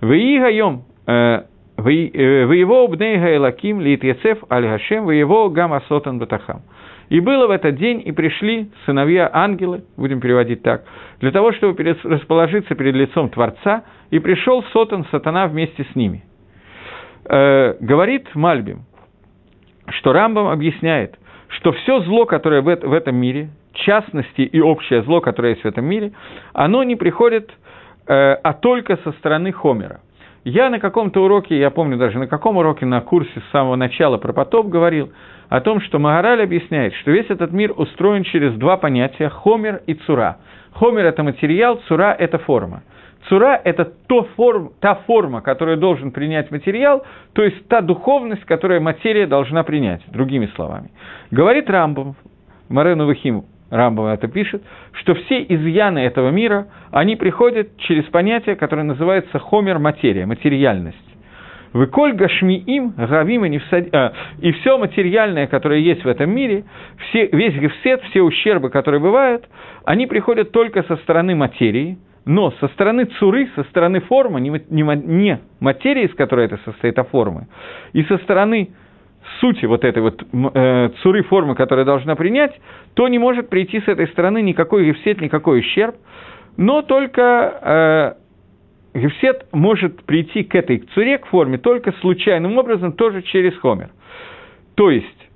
[0.00, 1.42] Ваигаем э,
[1.76, 6.62] Воево бнейга элаким литьецев аль гашем, воево гам сотан батахам.
[7.10, 10.84] И было в этот день, и пришли сыновья ангелы, будем переводить так,
[11.20, 16.24] для того, чтобы расположиться перед лицом Творца, и пришел Сотан, сатана вместе с ними.
[17.26, 18.86] Э, говорит Мальбим,
[19.88, 21.18] что Рамбам объясняет,
[21.49, 25.62] что все зло, которое в, в этом мире, в частности и общее зло, которое есть
[25.62, 26.12] в этом мире,
[26.53, 27.51] оно не приходит,
[28.07, 30.01] э, а только со стороны Хомера.
[30.44, 34.16] Я на каком-то уроке, я помню даже на каком уроке, на курсе с самого начала
[34.16, 35.11] про потоп говорил
[35.49, 39.94] о том, что Магараль объясняет, что весь этот мир устроен через два понятия– хомер и
[39.94, 40.38] цура.
[40.78, 42.82] Хомер– это материал, цура– это форма.
[43.28, 48.82] Цура– это то форм, та форма, которую должен принять материал, то есть та духовность, которую
[48.82, 50.90] материя должна принять, другими словами.
[51.30, 52.14] Говорит Рамбам,
[52.68, 54.62] Марену Вахим Рамбам это пишет,
[54.92, 61.05] что все изъяны этого мира, они приходят через понятие, которое называется хомер материя, материальность.
[61.76, 63.94] Выколь гашмиим, гавим и, всад...
[63.94, 66.64] а, и все материальное, которое есть в этом мире,
[66.96, 69.44] все, весь гефсет, все ущербы, которые бывают,
[69.84, 74.82] они приходят только со стороны материи, но со стороны цуры, со стороны формы, не, не,
[74.82, 77.46] не материи, из которой это состоит, а формы,
[77.92, 78.70] и со стороны
[79.40, 80.22] сути вот этой вот
[80.54, 82.58] э, цуры формы, которая должна принять,
[82.94, 85.96] то не может прийти с этой стороны никакой гефсет, никакой ущерб,
[86.56, 88.25] но только э,
[88.96, 93.90] гефсет может прийти к этой цуре, к форме, только случайным образом, тоже через хомер.
[94.74, 95.28] То есть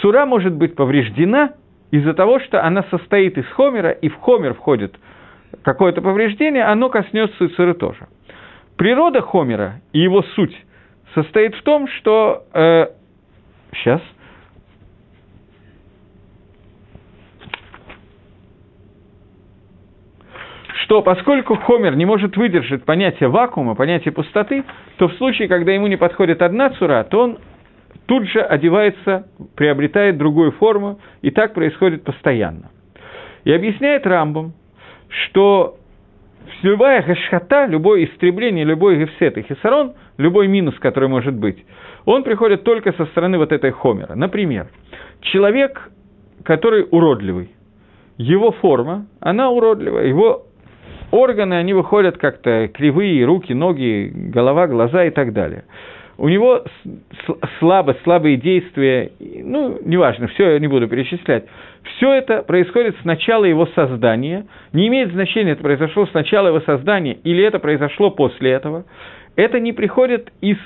[0.00, 1.52] цура может быть повреждена
[1.90, 4.96] из-за того, что она состоит из хомера, и в хомер входит
[5.62, 8.08] какое-то повреждение, оно коснется и цуры тоже.
[8.76, 10.56] Природа Хомера и его суть
[11.14, 12.44] состоит в том, что...
[12.52, 12.86] Э,
[13.74, 14.00] сейчас.
[20.84, 24.64] Что поскольку Хомер не может выдержать понятие вакуума, понятие пустоты,
[24.98, 27.38] то в случае, когда ему не подходит одна цура, то он
[28.04, 32.70] тут же одевается, приобретает другую форму, и так происходит постоянно.
[33.44, 34.52] И объясняет Рамбом,
[35.08, 35.76] что
[36.62, 41.64] любая гашхата, любое истребление, любой гефсет и хисарон, любой минус, который может быть,
[42.04, 44.14] он приходит только со стороны вот этой хомера.
[44.14, 44.66] Например,
[45.22, 45.90] человек,
[46.42, 47.52] который уродливый,
[48.18, 50.46] его форма, она уродливая, его
[51.14, 55.64] органы, они выходят как-то кривые, руки, ноги, голова, глаза и так далее–
[56.16, 56.64] у него
[57.58, 61.44] слабость, слабые действия, ну, неважно, все я не буду перечислять.
[61.96, 66.60] Все это происходит с начала его создания, не имеет значения, это произошло с начала его
[66.60, 68.84] создания или это произошло после этого.
[69.36, 70.56] Это не приходит из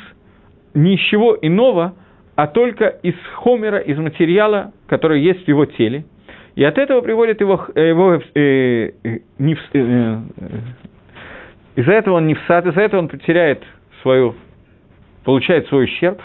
[0.74, 1.94] ничего иного,
[2.37, 6.04] а только из хомера, из материала, который есть в его теле.
[6.58, 10.18] И от этого приводит его, его э, э, не, э, э,
[11.76, 13.62] из-за этого он не всад, из-за этого он потеряет
[14.02, 14.34] свою
[15.22, 16.20] получает свой ущерб,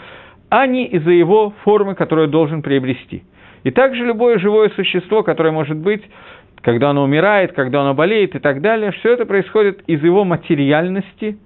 [0.48, 3.22] а не из-за его формы, которую должен приобрести.
[3.62, 6.02] И также любое живое существо, которое может быть,
[6.62, 11.38] когда оно умирает, когда оно болеет и так далее, все это происходит из его материальности.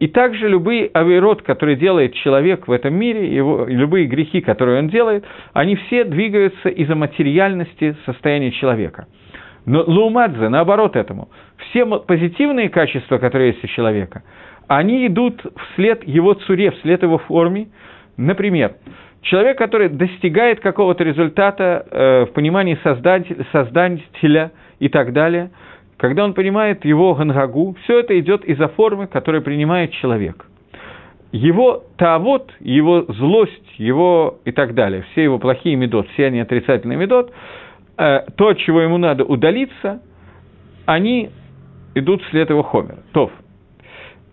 [0.00, 4.88] И также любые авирот, которые делает человек в этом мире, его, любые грехи, которые он
[4.88, 9.06] делает, они все двигаются из-за материальности состояния человека.
[9.66, 14.24] Но Лаумадзе, наоборот этому, все позитивные качества, которые есть у человека–
[14.70, 17.70] они идут вслед его цуре, вслед его форме.
[18.16, 18.74] Например,
[19.20, 25.50] человек, который достигает какого-то результата э, в понимании создателя, создателя и так далее,
[26.00, 30.46] когда он понимает его гангагу, все это идет из-за формы, которую принимает человек.
[31.30, 36.98] Его таавот, его злость, его и так далее, все его плохие медот, все они отрицательные
[36.98, 37.32] медот,
[37.96, 40.02] э, то, от чего ему надо удалиться,
[40.86, 41.30] они
[41.94, 42.98] идут вслед его хомера.
[43.12, 43.30] Тов–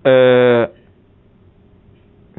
[0.07, 0.69] Э,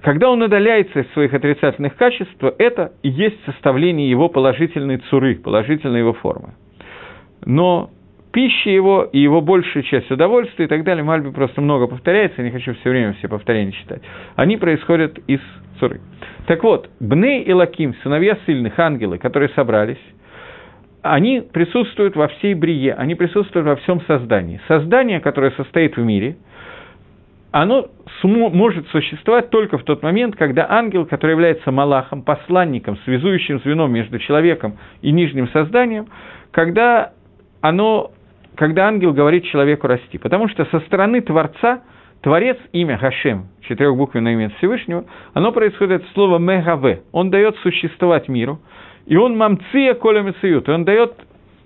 [0.03, 5.99] когда он удаляется из своих отрицательных качеств, это и есть составление его положительной цуры, положительной
[6.01, 6.55] его формы.
[7.45, 7.91] Но
[8.33, 12.45] пища его и его большая часть удовольствия и так далее, Мальби просто много повторяется, я
[12.45, 14.03] не хочу все время все повторения читать,
[14.37, 15.41] они происходят из
[15.79, 16.01] цуры.
[16.47, 20.03] Так вот, Бней и Лаким, сыновья сильных ангелы, которые собрались,
[21.03, 24.61] они присутствуют во всей брие, они присутствуют во всем создании.
[24.67, 26.37] Создание, которое состоит в мире–
[27.51, 27.89] оно
[28.23, 34.19] может существовать только в тот момент, когда ангел, который является малахом, посланником, связующим звеном между
[34.19, 36.09] человеком и нижним созданием,
[36.51, 37.13] когда,
[37.61, 38.13] оно,
[38.59, 40.19] когда ангел говорит человеку расти.
[40.19, 41.83] Потому что со стороны Творца,
[42.23, 47.03] Творец, имя Хашем, четырехбуквенное имя Всевышнего, оно происходит от слова «мегаве».
[47.13, 48.59] Он дает существовать миру,
[49.07, 51.13] и он мамция коля мециют, и он дает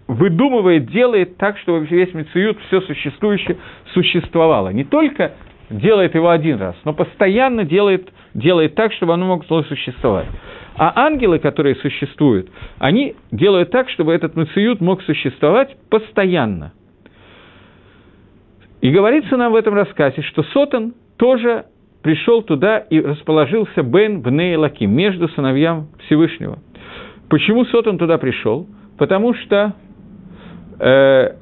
[0.06, 3.56] выдумывает, делает так, чтобы весь мециют, все существующее
[3.94, 4.68] существовало.
[4.68, 5.32] Не только
[5.70, 10.28] делает его один раз, но постоянно делает, делает так, чтобы оно могло существовать.
[10.76, 16.72] А ангелы, которые существуют, они делают так, чтобы этот мациют мог существовать постоянно.
[18.82, 21.64] И говорится нам в этом рассказе, что Сотан тоже
[22.02, 26.58] пришел туда и расположился Бен Бней Лаким, между сыновьям Всевышнего.
[27.30, 28.66] Почему Сотан туда пришел?
[28.98, 29.74] Потому что
[30.78, 31.36] э,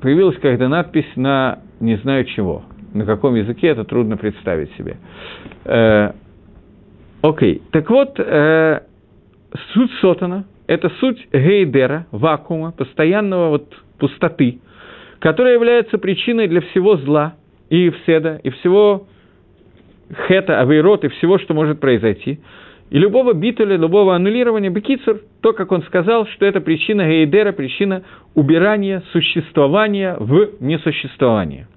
[0.00, 2.62] появилась когда надпись на не знаю чего–
[2.94, 4.96] на каком языке это трудно представить себе.
[5.64, 6.12] Э,
[7.22, 8.80] окей, так вот, э,
[9.72, 14.60] суть Сотана– это суть гейдера, вакуума, постоянного вот пустоты,
[15.24, 17.36] которая является причиной для всего зла
[17.70, 19.06] и вседа, и всего
[20.28, 22.40] хета, авейрот, и всего, что может произойти.
[22.90, 28.02] И любого битуля, любого аннулирования, Бекицур, то, как он сказал, что это причина гейдера, причина
[28.34, 31.68] убирания существования в несуществование.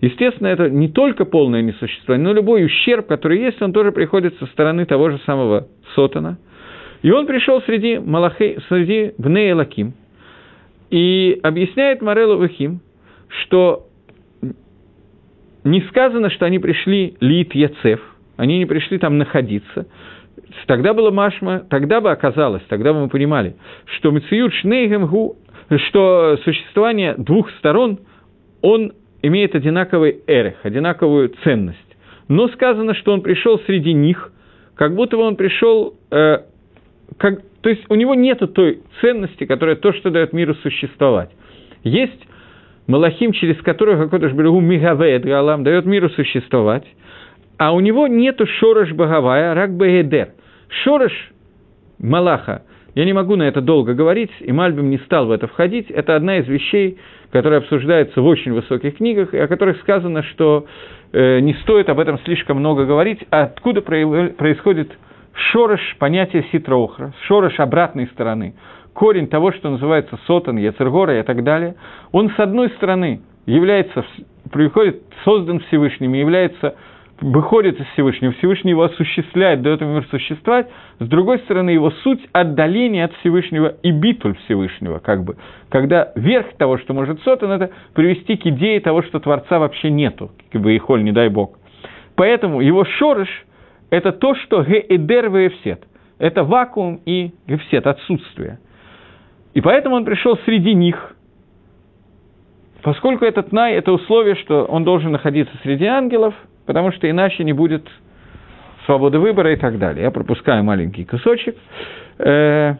[0.00, 4.46] Естественно, это не только полное несуществование, но любой ущерб, который есть, он тоже приходит со
[4.46, 6.38] стороны того же самого Сотана.
[7.02, 9.94] И он пришел среди, Малахей, среди Бнея Лаким
[10.90, 12.80] и объясняет Морелу Вахим,
[13.42, 13.86] что
[15.64, 18.00] не сказано, что они пришли Лит Яцев,
[18.36, 19.86] они не пришли там находиться.
[20.66, 23.56] Тогда было Машма, тогда бы оказалось, тогда бы мы понимали,
[23.96, 25.06] что Мециют Шнейгем
[25.90, 27.98] что существование двух сторон,
[28.62, 31.78] он имеет одинаковый эрех, одинаковую ценность.
[32.28, 34.32] Но сказано, что он пришел среди них,
[34.74, 36.38] как будто бы он пришел, э,
[37.18, 41.30] как, то есть у него нет той ценности, которая то, что дает миру существовать.
[41.82, 42.26] Есть
[42.86, 46.84] Малахим, через которого какой-то Бергу Мигавеет Галам дает миру существовать,
[47.58, 50.30] а у него нету Шорош Багавая, Рак Бегедер.
[50.68, 51.12] Шорош
[51.98, 52.62] Малаха,
[52.94, 56.16] я не могу на это долго говорить, и Мальбим не стал в это входить, это
[56.16, 56.98] одна из вещей,
[57.30, 60.66] которая обсуждается в очень высоких книгах, и о которых сказано, что
[61.12, 64.90] э, не стоит об этом слишком много говорить, а откуда происходит
[65.34, 68.54] шорош понятия ситроухра, шорош обратной стороны,
[68.94, 71.76] корень того, что называется сотан, яцергора и так далее,
[72.12, 74.04] он с одной стороны является,
[74.50, 76.74] приходит, создан Всевышним, является
[77.20, 80.68] выходит из Всевышнего, Всевышний его осуществляет, дает ему мир существовать,
[81.00, 85.36] с другой стороны, его суть– отдаление от Всевышнего и битуль Всевышнего, как бы.
[85.68, 90.30] Когда верх того, что может сотан, это привести к идее того, что Творца вообще нету,
[90.52, 91.58] как бы Ихоль, не дай Бог.
[92.14, 93.28] Поэтому его шорыш–
[93.90, 95.84] это то, что геэдер веевсет.
[96.18, 98.58] Это вакуум и гефсет, отсутствие.
[99.54, 101.14] И поэтому он пришел среди них,
[102.82, 106.34] поскольку этот най– это условие, что он должен находиться среди ангелов–
[106.68, 107.88] потому что иначе не будет
[108.84, 110.04] свободы выбора и так далее.
[110.04, 111.56] Я пропускаю маленький кусочек.
[112.18, 112.74] Э,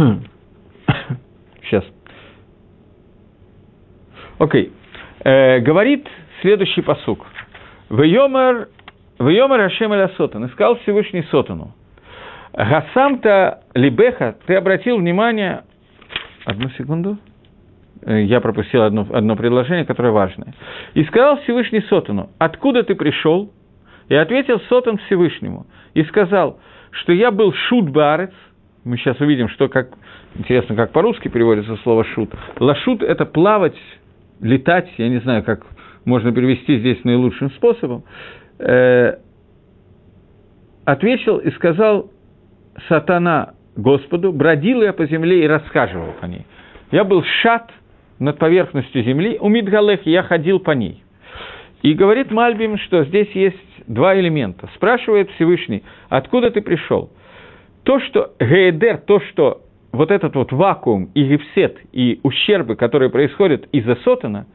[1.62, 1.84] Сейчас.
[4.38, 4.72] Окей.
[5.24, 6.08] Э, говорит
[6.40, 7.26] следующий посук.
[7.90, 8.68] Вейомер,
[9.18, 10.46] Ашем Эля Сотан.
[10.46, 11.74] Искал Всевышний Сотану.
[12.52, 15.64] Гасамта Либеха, ты обратил внимание...
[16.46, 17.18] Одну секунду.
[18.02, 20.54] Э, я пропустил одно, одно предложение, которое важное.
[20.94, 23.52] «И сказал Всевышний Сотану, откуда ты пришел?»
[24.08, 25.66] И ответил Сотан Всевышнему.
[25.94, 26.58] И сказал,
[26.90, 28.32] что я был шут барец.
[28.84, 29.90] Мы сейчас увидим, что как...
[30.34, 32.30] Интересно, как по-русски переводится слово шут.
[32.58, 33.76] Лашут– это плавать,
[34.40, 35.66] летать, я не знаю, как
[36.04, 38.04] можно перевести здесь наилучшим способом.
[38.58, 39.16] Э,
[40.84, 42.10] ответил и сказал,
[42.88, 46.46] сатана Господу, бродил я по земле и расхаживал по ней.
[46.90, 47.70] Я был шат
[48.18, 51.02] над поверхностью земли, у Мидгалех я ходил по ней.
[51.82, 53.56] И говорит Мальбим, что здесь есть
[53.86, 54.68] два элемента.
[54.74, 57.10] Спрашивает Всевышний, откуда ты пришел?
[57.84, 59.62] То, что Гейдер, то, что
[59.92, 64.46] вот этот вот вакуум и гефсет, и ущербы, которые происходят из-за Сотана,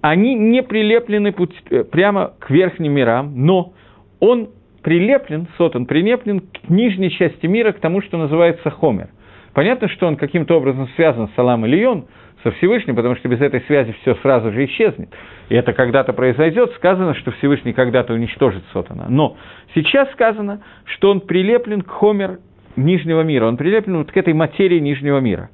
[0.00, 1.34] они не прилеплены
[1.70, 3.72] э, прямо к верхним мирам, но
[4.20, 4.50] он
[4.82, 9.08] прилеплен, сотан прилеплен к нижней части мира, к тому, что называется Хомер.
[9.54, 12.06] Понятно, что он каким-то образом связан с Салам Ильон,
[12.44, 15.08] со Всевышним, потому что без этой связи все сразу же исчезнет.
[15.48, 19.06] И это когда-то произойдет, сказано, что Всевышний когда-то уничтожит Сотана.
[19.08, 19.36] Но
[19.74, 22.38] сейчас сказано, что он прилеплен к Хомер
[22.76, 25.50] нижнего мира, он прилеплен вот к этой материи нижнего мира.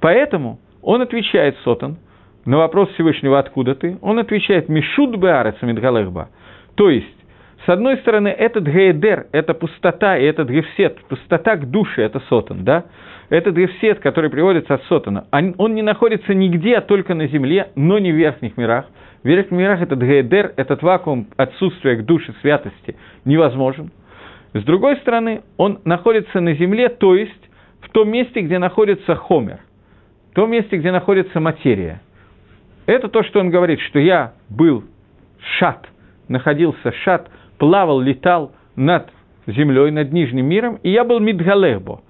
[0.00, 1.98] Поэтому он отвечает Сотан
[2.44, 6.28] на вопрос Всевышнего «Откуда ты?», он отвечает «Мишуд беарец мидгалехба»,
[6.76, 7.16] то есть
[7.66, 12.62] с одной стороны, этот гейдер, это пустота, и этот гефсет, пустота к душе, это сотан,
[12.62, 12.84] да?
[13.28, 17.98] Этот гефсет, который приводится от сотана, он не находится нигде, а только на земле, но
[17.98, 18.86] не в верхних мирах.
[19.24, 22.94] В верхних мирах этот гейдер, этот вакуум отсутствия к душе святости
[23.24, 23.90] невозможен.
[24.60, 27.32] С другой стороны, он находится на земле, то есть
[27.80, 29.60] в том месте, где находится хомер,
[30.32, 32.00] в том месте, где находится материя.
[32.86, 34.84] Это то, что он говорит, что я был
[35.58, 35.86] шат,
[36.28, 39.10] находился шат– плавал, летал над
[39.46, 42.02] землей, над нижним миром, и я был Мидгалехбо.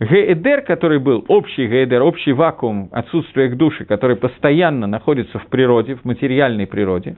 [0.00, 5.94] Геэдер, который был, общий геэдер, общий вакуум, отсутствие к душе, который постоянно находится в природе,
[5.94, 7.16] в материальной природе,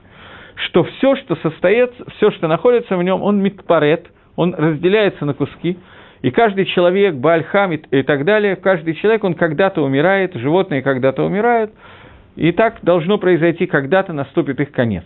[0.55, 4.07] что все, что состоит, все, что находится в нем, он митпарет,
[4.37, 5.77] он разделяется на куски,
[6.21, 11.71] и каждый человек, Бальхам и так далее, каждый человек, он когда-то умирает, животные когда-то умирают,
[12.37, 15.03] и так должно произойти, когда-то наступит их конец.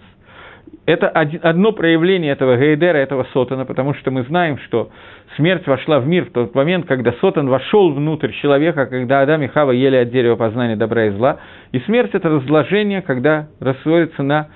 [0.86, 4.90] Это одно проявление этого Гейдера, этого Сотана, потому что мы знаем, что
[5.36, 9.48] смерть вошла в мир в тот момент, когда Сотан вошел внутрь человека, когда Адам и
[9.48, 11.40] Хава ели от дерева познания добра и зла.
[11.72, 14.48] И смерть– это разложение, когда расходится на,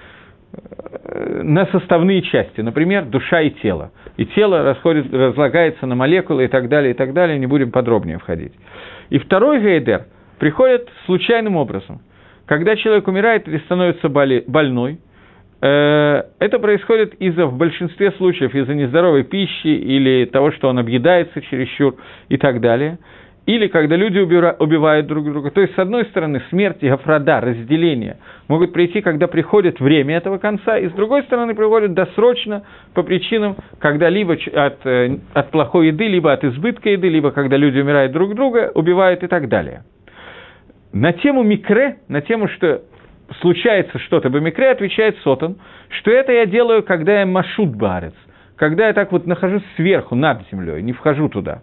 [1.44, 3.92] на составные части, например, душа и тело.
[4.18, 8.18] И тело расходит, разлагается на молекулы и так далее, и так далее, не будем подробнее
[8.18, 8.54] входить.
[9.10, 10.06] И второй Гейдер
[10.40, 12.02] приходит случайным образом.
[12.46, 15.00] Когда человек умирает или становится больной–
[15.62, 21.42] Э, это происходит из-за, в большинстве случаев, из-за нездоровой пищи или того, что он объедается
[21.42, 21.96] чересчур
[22.30, 23.00] и так далее.
[23.46, 25.52] Или когда люди убивают друг друга.
[25.52, 28.18] То есть, с одной стороны, смерть и гафрада, разделение,
[28.48, 32.64] могут прийти, когда приходит время этого конца, и с другой стороны, приходят досрочно
[32.96, 37.56] по причинам, когда либо от, э, от плохой еды, либо от избытка еды, либо когда
[37.56, 39.84] люди умирают друг друга, убивают и так далее.
[40.92, 42.82] На тему микре, на тему, что
[43.42, 45.58] случается что-то, Бамикре отвечает Сотан,
[45.90, 48.14] что это я делаю, когда я машут барец,
[48.56, 51.62] когда я так вот нахожусь сверху, над землей, не вхожу туда.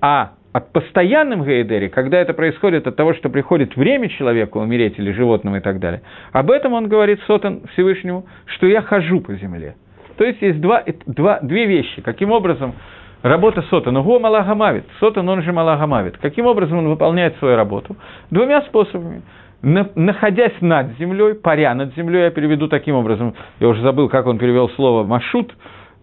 [0.00, 5.12] А от постоянном Гейдере, когда это происходит от того, что приходит время человеку умереть или
[5.12, 9.76] животному и так далее, об этом он говорит Сотан Всевышнему, что я хожу по земле.
[10.16, 12.02] То есть есть два, два, две вещи.
[12.02, 12.74] Каким образом
[13.22, 14.02] работа Сотана?
[14.02, 14.84] Го Малагамавит.
[14.98, 16.18] Сотан, он же Малагамавит.
[16.18, 17.96] Каким образом он выполняет свою работу?
[18.30, 19.22] Двумя способами
[19.60, 24.38] находясь над землей, паря над землей, я переведу таким образом, я уже забыл, как он
[24.38, 25.52] перевел слово «машут»,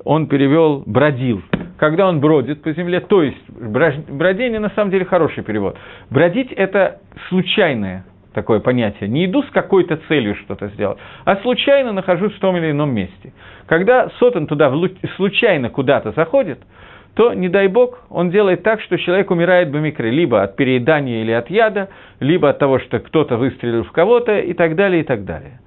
[0.06, 1.41] он перевел «бродил».
[1.78, 5.76] Когда он бродит по земле, то есть бродение на самом деле хороший перевод.
[6.10, 9.10] Бродить– это случайное такое понятие.
[9.10, 13.34] Не иду с какой-то целью что-то сделать, а случайно нахожусь в том или ином месте.
[13.66, 14.74] Когда Сотан туда
[15.18, 16.60] случайно куда-то заходит–
[17.16, 21.22] то, не дай бог, он делает так, что человек умирает в микре, либо от переедания
[21.22, 21.89] или от яда,
[22.20, 25.62] либо от того, что кто-то выстрелил в кого-то, и так далее, и так далее.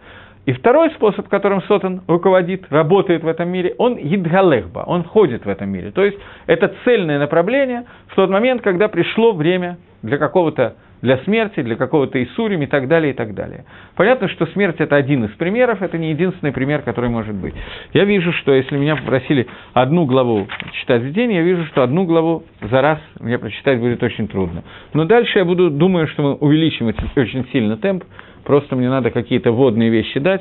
[0.49, 5.49] И второй способ, которым Сотан руководит, работает в этом мире, он едгалехба, он ходит в
[5.51, 5.91] этом мире.
[5.91, 11.61] То есть это цельное направление в тот момент, когда пришло время для какого-то для смерти,
[11.63, 13.67] для какого-то Исурим и так далее, и так далее.
[13.95, 17.55] Понятно, что смерть– это один из примеров, это не единственный пример, который может быть.
[17.93, 22.05] Я вижу, что если меня попросили одну главу читать в день, я вижу, что одну
[22.05, 24.65] главу за раз мне прочитать будет очень трудно.
[24.95, 28.05] Но дальше я буду, думаю, что мы увеличим очень сильно темп,
[28.49, 30.41] просто мне надо какие-то водные вещи дать.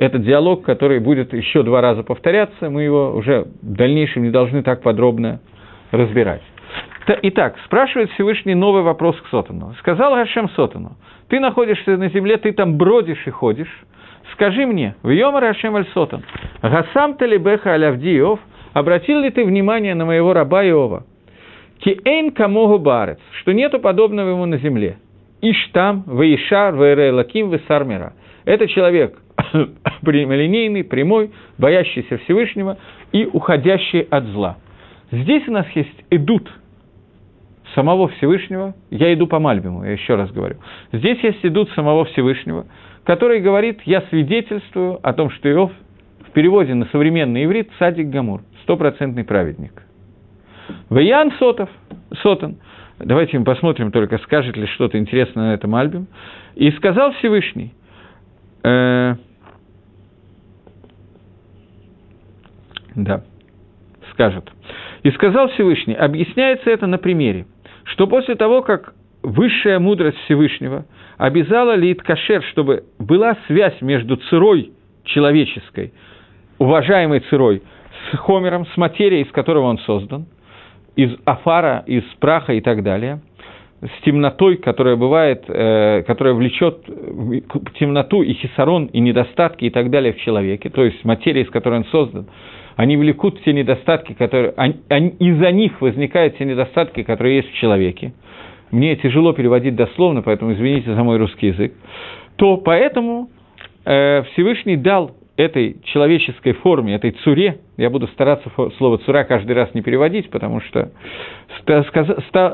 [0.00, 4.64] Этот диалог, который будет еще два раза повторяться, мы его уже в дальнейшем не должны
[4.64, 5.40] так подробно
[5.92, 6.42] разбирать.
[7.22, 9.74] Итак, спрашивает Всевышний новый вопрос к Сотану.
[9.78, 10.96] Сказал Гашем Сотану,
[11.28, 13.70] ты находишься на земле, ты там бродишь и ходишь.
[14.32, 16.24] Скажи мне, в Йомар Гашем Аль Сотан,
[16.62, 18.40] Гасам Талибеха Иов,
[18.72, 21.04] обратил ли ты внимание на моего раба Иова?
[21.78, 24.96] Киэйн камогу барец, что нету подобного ему на земле.
[25.42, 28.14] Иштам, Ваишар, Ваэрелаким, Весармера.
[28.44, 29.18] Это человек
[30.02, 32.78] прямолинейный, прямой, боящийся Всевышнего
[33.12, 34.58] и уходящий от зла.
[35.10, 36.50] Здесь у нас есть идут–
[37.74, 40.56] самого Всевышнего, я иду по Мальбиму, я еще раз говорю.
[40.92, 42.66] Здесь есть идут самого Всевышнего,
[43.04, 45.72] который говорит, я свидетельствую о том, что Иов
[46.26, 49.82] в переводе на современный иврит садик Гамур, стопроцентный праведник.
[50.88, 51.68] Ваян Сотов,
[52.22, 52.58] Сотан,
[53.04, 56.06] давайте мы посмотрим только, скажет ли что-то интересное на этом альбоме.
[56.54, 57.72] И сказал Всевышний,
[58.62, 59.14] э,
[62.94, 63.24] да,
[64.12, 64.50] скажет.
[65.02, 67.46] И сказал Всевышний, объясняется это на примере–
[67.90, 70.86] что после того, как высшая мудрость Всевышнего
[71.18, 74.72] обязала Лид Кашер, чтобы была связь между цирой
[75.04, 75.92] человеческой,
[76.58, 77.62] уважаемой цирой,
[78.10, 80.26] с Хомером, с материей, из которого он создан,
[80.96, 83.20] из афара, из праха и так далее,
[83.80, 86.84] с темнотой, которая бывает, э, которая влечет
[87.78, 91.78] темноту и хисарон, и недостатки и так далее в человеке, то есть материя, из которой
[91.78, 92.26] он создан,
[92.76, 94.54] они влекут те недостатки, которые...
[94.56, 98.14] Они, они, из-за них возникают те недостатки, которые есть в человеке.
[98.70, 101.74] Мне тяжело переводить дословно, поэтому извините за мой русский язык.
[102.36, 103.28] То поэтому
[103.84, 109.72] э, Всевышний дал этой человеческой форме, этой цуре, я буду стараться слово цура каждый раз
[109.74, 110.90] не переводить, потому что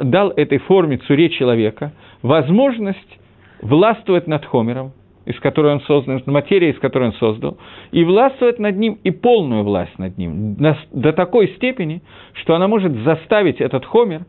[0.02, 3.18] дал этой форме цуре человека возможность
[3.60, 4.92] властвовать над Хомером,
[5.26, 7.58] из которой он создан, материя, из которой он создал,
[7.90, 10.56] и властвовать над ним, и полную власть над ним,
[10.92, 12.02] до такой степени,
[12.34, 14.22] что она может заставить этот хомер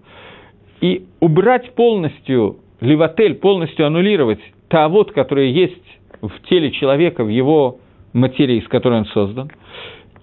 [0.82, 4.40] и убрать полностью, левотель, полностью аннулировать
[4.70, 5.76] тавод, который есть
[6.22, 7.80] в теле человека, в его
[8.14, 9.52] материи, из которой он создан,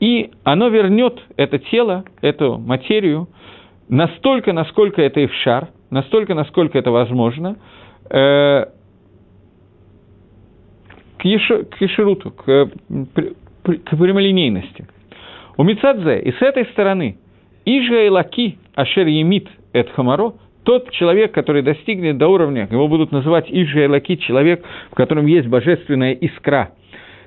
[0.00, 3.28] и оно вернет это тело, эту материю,
[3.88, 7.56] настолько, насколько это их шар, настолько, насколько это возможно,
[8.10, 8.66] э,
[11.18, 12.70] к, еш, к ешеруту, к,
[13.62, 14.86] к прямолинейности.
[15.56, 17.18] У Мицадзе, и с этой стороны,
[17.64, 23.12] Ижа и Лаки, Ашер Емит, Эт Хамаро, тот человек, который достигнет до уровня, его будут
[23.12, 26.72] называть Ижа и Лаки, человек, в котором есть божественная искра,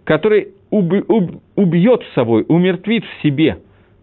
[0.07, 3.57] который уб, уб, убьет в собой, умертвит в себе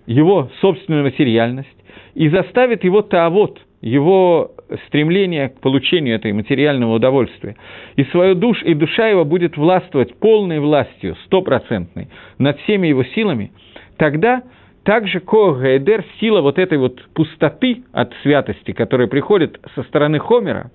[0.06, 1.76] его собственную материальность
[2.12, 4.52] и заставит его таавот, его
[4.86, 7.56] стремление к получению этой материального удовольствия,
[7.96, 13.52] и свою душ, и душа его будет властвовать полной властью, стопроцентной, над всеми его силами,
[13.96, 14.42] тогда
[14.82, 20.70] также Коах Гайдер, сила вот этой вот пустоты от святости, которая приходит со стороны Хомера,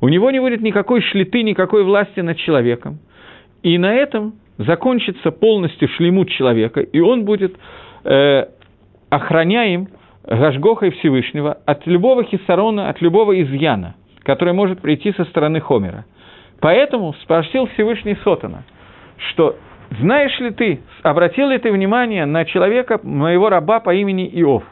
[0.00, 3.00] у него не будет никакой шлиты, никакой власти над человеком.
[3.62, 7.56] И на этом закончится полностью шлемут человека, и он будет
[8.04, 8.46] э,
[9.10, 9.88] охраняем
[10.24, 16.04] Гашгоха Всевышнего от любого хисарона, от любого изъяна, который может прийти со стороны Хомера.
[16.60, 18.64] Поэтому спросил Всевышний Сотана,
[19.30, 19.56] что
[20.00, 24.62] знаешь ли ты, обратил ли ты внимание на человека, моего раба по имени Иов?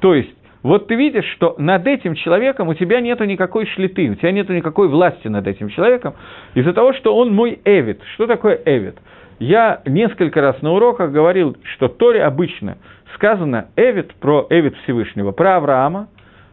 [0.00, 0.30] То есть,
[0.62, 4.48] вот ты видишь, что над этим человеком у тебя нет никакой шлиты, у тебя нет
[4.50, 6.14] никакой власти над этим человеком,
[6.54, 8.00] из-за того, что он мой эвид.
[8.14, 8.96] Что такое эвид?
[9.40, 12.76] Я несколько раз на уроках говорил, что Торе обычно
[13.14, 16.08] сказано Эвид про Эвид Всевышнего, про Авраама,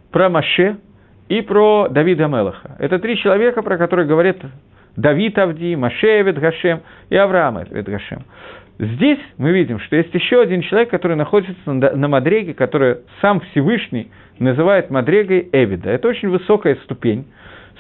[0.10, 0.78] про Маше
[1.28, 2.78] и про Давида Мелаха.
[2.80, 4.38] Это три человека, про которые говорят
[4.96, 6.80] Давид Авди, Маше Эвид Гашем
[7.10, 8.24] и Авраам Эвид Гашем.
[8.80, 14.12] Здесь мы видим, что есть еще один человек, который находится на Мадреге, который сам Всевышний
[14.40, 15.90] называет Мадрегой Эвида.
[15.90, 17.26] Это очень высокая ступень.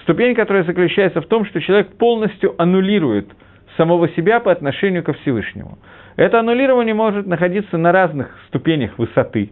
[0.01, 3.29] Ступень, которая заключается в том, что человек полностью аннулирует–
[3.77, 5.77] самого себя по отношению ко Всевышнему.
[6.15, 9.51] Это аннулирование может находиться на разных ступенях высоты.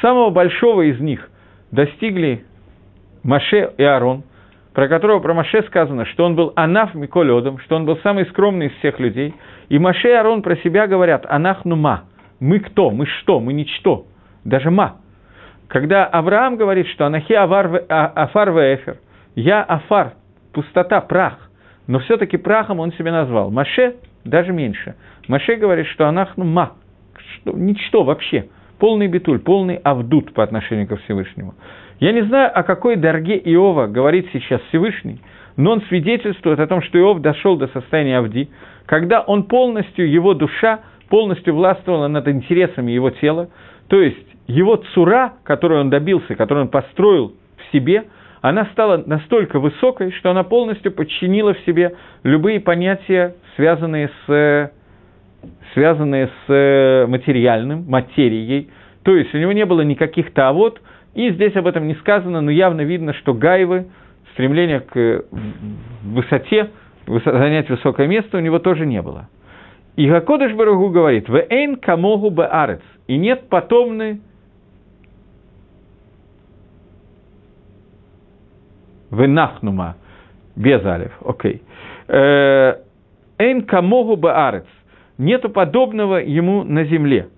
[0.00, 1.28] Самого большого из них
[1.70, 2.44] достигли
[3.22, 4.24] Маше и Арон,
[4.72, 8.66] про которого про Маше сказано, что он был Анаф Миколедом, что он был самый скромный
[8.66, 9.34] из всех людей.
[9.68, 12.04] И Маше и Арон про себя говорят Анах Нума.
[12.40, 12.90] Мы кто?
[12.90, 13.40] Мы что?
[13.40, 14.06] Мы ничто.
[14.44, 14.96] Даже ма.
[15.68, 18.96] Когда Авраам говорит, что Анахи Авар, а, Афар Вефер,
[19.34, 20.14] я Афар,
[20.52, 21.47] пустота, прах,
[21.88, 23.50] но все-таки прахом он себя назвал.
[23.50, 24.94] Маше даже меньше.
[25.26, 26.74] Маше говорит, что анахну ма,
[27.34, 28.46] что, ничто вообще,
[28.78, 31.54] полный битуль, полный авдут по отношению ко Всевышнему.
[31.98, 35.20] Я не знаю, о какой дорге Иова говорит сейчас Всевышний,
[35.56, 38.50] но он свидетельствует о том, что Иов дошел до состояния Авди,
[38.86, 43.48] когда он полностью, его душа полностью властвовала над интересами его тела,
[43.88, 48.04] то есть его цура, которую он добился, которую он построил в себе–
[48.48, 54.72] она стала настолько высокой, что она полностью подчинила в себе любые понятия, связанные с,
[55.74, 58.70] связанные с материальным, материей.
[59.02, 60.80] То есть у него не было никаких тавод,
[61.14, 63.88] и здесь об этом не сказано, но явно видно, что гайвы,
[64.32, 65.24] стремление к
[66.04, 66.70] высоте,
[67.06, 69.28] занять высокое место у него тоже не было.
[69.96, 74.20] И Гакодыш Барагу говорит, «В эйн камогу баарец»– и нет потомны
[79.10, 79.96] Венахнума,
[80.56, 81.62] без алиф, окей.
[82.08, 84.66] Эйн камогу баарец.
[85.16, 87.28] Нету подобного ему на земле.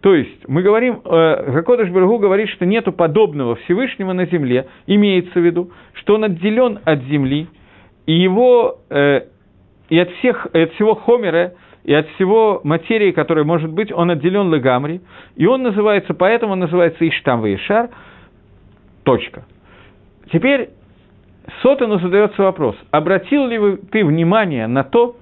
[0.00, 1.62] То есть, мы говорим, э,
[1.92, 7.02] Бергу говорит, что нету подобного Всевышнего на земле, имеется в виду, что он отделен от
[7.04, 7.48] земли,
[8.06, 9.22] и его, э,
[9.90, 11.52] и от, всех, и от всего Хомера,
[11.84, 15.02] и от всего материи, которая может быть, он отделен Легамри,
[15.36, 17.90] и он называется, поэтому он называется Иштам Ваишар,
[19.02, 19.44] точка.
[20.32, 20.70] Теперь
[21.62, 25.16] Сотану задается вопрос, обратил ли ты внимание на то,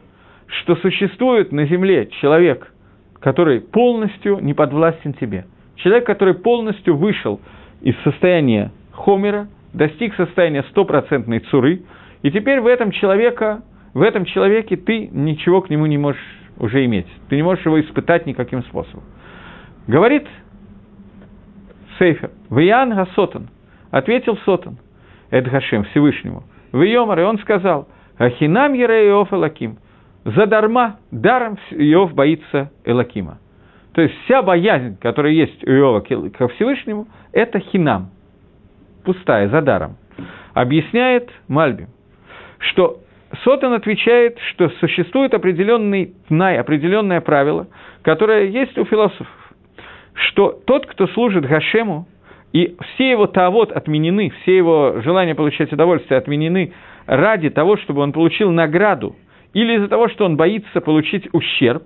[0.46, 2.72] что существует на земле человек,
[3.20, 5.46] который полностью не подвластен тебе?
[5.76, 7.40] Человек, который полностью вышел
[7.80, 11.82] из состояния хомера, достиг состояния стопроцентной цуры,
[12.22, 13.62] и теперь в этом, человека,
[13.94, 16.20] в этом человеке ты ничего к нему не можешь
[16.58, 17.06] уже иметь.
[17.28, 19.04] Ты не можешь его испытать никаким способом.
[19.86, 20.26] Говорит
[21.98, 23.48] Сейфер, Виян Гасотан,
[23.92, 24.78] ответил Сотан–
[25.30, 26.44] Хашем, Всевышнему.
[26.72, 29.78] В Йомар, и он сказал, Ахинам Ере Иов Элаким.
[30.24, 33.38] Задарма, даром Иов боится Элакима.
[33.94, 38.10] То есть вся боязнь, которая есть у Иова ко Всевышнему, это хинам,
[39.04, 39.96] пустая, за даром.
[40.54, 41.88] Объясняет Мальбим,
[42.58, 43.00] что
[43.44, 47.66] Сотан отвечает, что существует определенный тнай, определенное правило,
[48.02, 49.26] которое есть у философов,
[50.14, 52.06] что тот, кто служит Гашему,
[52.52, 56.72] и все его тавод отменены, все его желания получать удовольствие отменены
[57.06, 59.16] ради того, чтобы он получил награду,
[59.52, 61.84] или из-за того, что он боится получить ущерб,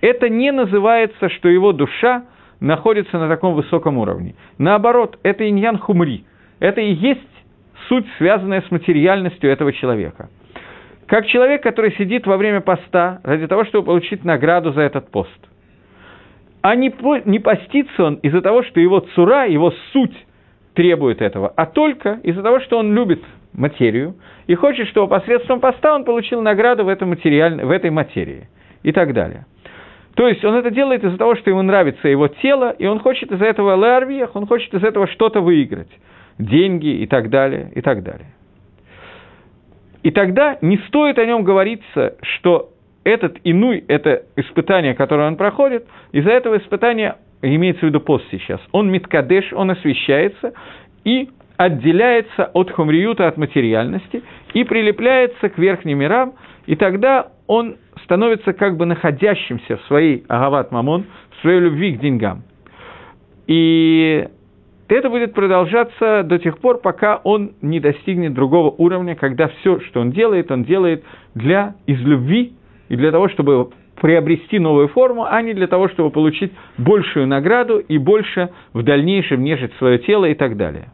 [0.00, 2.24] это не называется, что его душа
[2.60, 4.34] находится на таком высоком уровне.
[4.58, 6.24] Наоборот, это иньян хумри.
[6.60, 7.20] Это и есть
[7.88, 10.28] суть, связанная с материальностью этого человека.
[11.06, 15.30] Как человек, который сидит во время поста ради того, чтобы получить награду за этот пост.
[16.62, 16.92] А не,
[17.24, 20.16] не постится он из-за того, что его цура, его суть
[20.74, 24.14] требует этого, а только из-за того, что он любит материю
[24.46, 27.62] и хочет, чтобы посредством поста он получил награду в, этом материаль...
[27.62, 28.48] в этой материи
[28.82, 29.46] и так далее.
[30.14, 33.30] То есть он это делает из-за того, что ему нравится его тело, и он хочет
[33.32, 35.90] из-за этого ларвиях, он хочет из этого что-то выиграть.
[36.38, 38.28] Деньги и так далее, и так далее.
[40.02, 42.71] И тогда не стоит о нем говориться, что
[43.04, 48.60] этот инуй, это испытание, которое он проходит, из-за этого испытания, имеется в виду пост сейчас,
[48.72, 50.52] он миткадеш, он освещается
[51.04, 54.22] и отделяется от хумриюта, от материальности,
[54.54, 56.34] и прилепляется к верхним мирам,
[56.66, 62.00] и тогда он становится как бы находящимся в своей агават мамон, в своей любви к
[62.00, 62.42] деньгам.
[63.46, 64.28] И
[64.88, 70.00] это будет продолжаться до тех пор, пока он не достигнет другого уровня, когда все, что
[70.00, 72.52] он делает, он делает для из любви
[72.92, 73.70] и для того, чтобы
[74.02, 79.42] приобрести новую форму, а не для того, чтобы получить большую награду и больше в дальнейшем
[79.42, 80.92] нежить свое тело и так далее.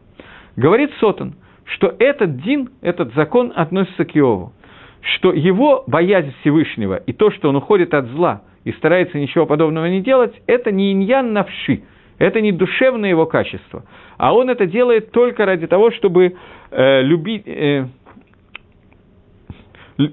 [0.55, 1.35] Говорит Сотон,
[1.65, 4.53] что этот дин, этот закон относится к Иову,
[5.01, 9.87] что его боязнь Всевышнего и то, что он уходит от зла и старается ничего подобного
[9.87, 11.81] не делать, это не иньян навши,
[12.17, 13.83] это не душевное его качество,
[14.17, 16.35] а он это делает только ради того, чтобы
[16.71, 17.43] э, любить...
[17.45, 17.87] Э,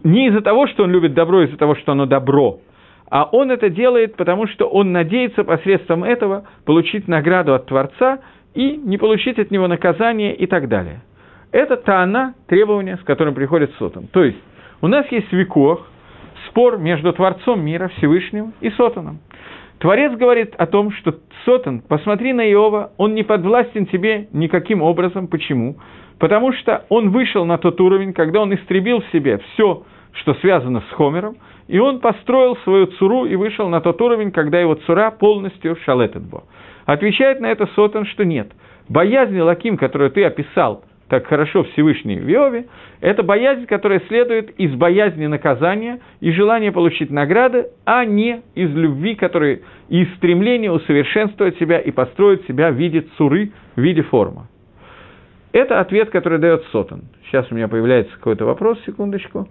[0.05, 2.59] не из-за того, что он любит добро, из-за того, что оно добро,
[3.09, 8.18] а он это делает, потому что он надеется посредством этого получить награду от Творца
[8.55, 11.03] и не получить от него наказание и так далее.
[11.53, 14.09] Это таана, требование, с которым приходит Сотан.
[14.09, 14.39] То есть,
[14.80, 15.87] у нас есть векох,
[16.49, 19.20] спор между Творцом мира, Всевышним, и Сотаном.
[19.79, 25.29] Творец говорит о том, что Сотан, посмотри на Иова, он не подвластен тебе никаким образом.
[25.29, 25.77] Почему?
[26.18, 30.81] Потому что он вышел на тот уровень, когда он истребил в себе все, что связано
[30.81, 31.37] с Хомером,
[31.68, 36.45] и он построил свою цуру и вышел на тот уровень, когда его цура полностью шалететбо.
[36.87, 38.53] Отвечает на это Сотан, что нет.
[38.89, 42.66] Боязнь Лаким, которую ты описал так хорошо Всевышний в Иове,
[43.00, 49.14] это боязнь, которая следует из боязни наказания и желания получить награды, а не из любви,
[49.14, 54.48] которая, из стремления усовершенствовать себя и построить себя в виде цуры, в виде формы.
[55.52, 57.04] Это ответ, который дает Сотан.
[57.26, 59.48] Сейчас у меня появляется какой-то вопрос, секундочку.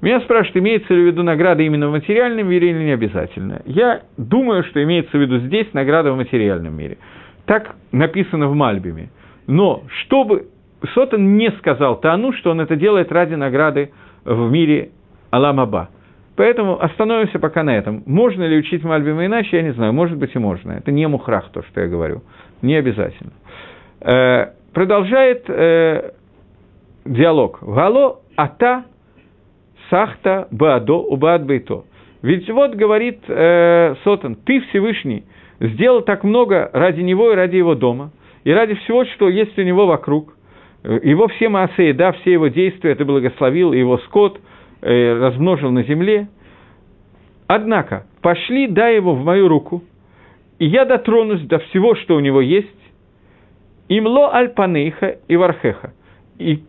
[0.00, 3.60] Меня спрашивают, имеется ли в виду награда именно в материальном мире или не обязательно.
[3.66, 6.96] Я думаю, что имеется в виду здесь награда в материальном мире.
[7.44, 9.10] Так написано в Мальбиме.
[9.50, 10.46] Но чтобы
[10.94, 13.90] Сотан не сказал Тану, что он это делает ради награды
[14.24, 14.90] в мире
[15.30, 15.88] Аламаба.
[16.36, 18.04] Поэтому остановимся пока на этом.
[18.06, 19.92] Можно ли учить Мальбима иначе, я не знаю.
[19.92, 20.72] Может быть и можно.
[20.72, 22.22] Это не мухрах, то, что я говорю.
[22.62, 23.32] Не обязательно.
[24.00, 26.12] Э, продолжает э,
[27.04, 27.58] диалог.
[27.60, 28.84] Гало ата
[29.90, 31.84] сахта баадо убад бейто.
[32.22, 35.24] Ведь вот говорит э, Сотан, ты Всевышний
[35.58, 38.12] сделал так много ради него и ради его дома,
[38.44, 40.34] и ради всего, что есть у него вокруг.
[40.82, 44.40] Его все маасеи, да, все его действия ты благословил, его скот
[44.80, 46.28] э, размножил на земле.
[47.46, 49.82] Однако, пошли, дай его в мою руку,
[50.58, 52.68] и я дотронусь до всего, что у него есть,
[53.88, 55.92] имло альпанейха и вархеха.
[56.38, 56.62] И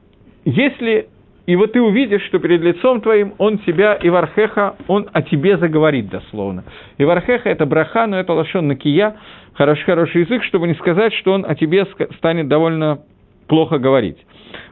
[0.43, 1.07] если
[1.47, 5.57] и вот ты увидишь, что перед лицом твоим он тебя, и Вархеха, он о тебе
[5.57, 6.63] заговорит дословно.
[6.97, 9.17] И Вархеха– это браха, но это лошон на кия,
[9.53, 11.85] хороший, хороший язык, чтобы не сказать, что он о тебе
[12.17, 12.99] станет довольно
[13.47, 14.17] плохо говорить.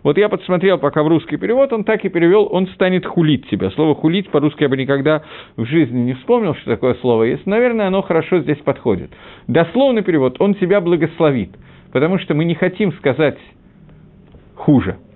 [0.03, 3.71] Вот я подсмотрел пока в русский перевод, он так и перевел, он станет хулить тебя.
[3.71, 5.23] Слово хулить по-русски я бы никогда
[5.55, 7.45] в жизни не вспомнил, что такое слово есть.
[7.45, 9.11] Наверное, оно хорошо здесь подходит.
[9.47, 11.51] Дословный перевод, он тебя благословит,
[11.91, 13.37] потому что мы не хотим сказать
[14.55, 14.97] хуже–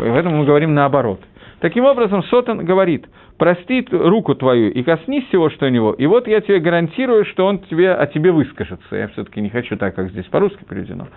[0.00, 1.20] Поэтому мы говорим наоборот.
[1.60, 3.06] Таким образом, Сотан говорит,
[3.40, 7.46] прости руку твою и коснись всего, что у него, и вот я тебе гарантирую, что
[7.46, 8.94] он тебе, о тебе выскажется.
[8.94, 11.08] Я все-таки не хочу так, как здесь по-русски переведено.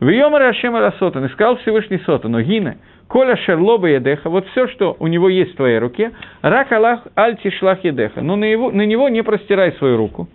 [0.00, 5.06] В Йомар Ашем Сотан, искал Всевышний Сотану, Гина, Коля Шерлоба Едеха, вот все, что у
[5.06, 6.10] него есть в твоей руке,
[6.42, 10.28] Рак Аллах Альти Шлах Едеха, но на, его, на него не простирай свою руку.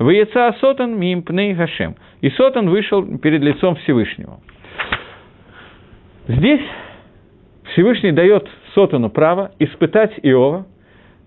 [0.00, 1.94] В Яца Сотан Мимпней Гашем.
[2.22, 4.40] И Сотан вышел перед лицом Всевышнего.
[6.26, 6.66] Здесь
[7.72, 10.66] Всевышний дает Сотану право испытать Иова,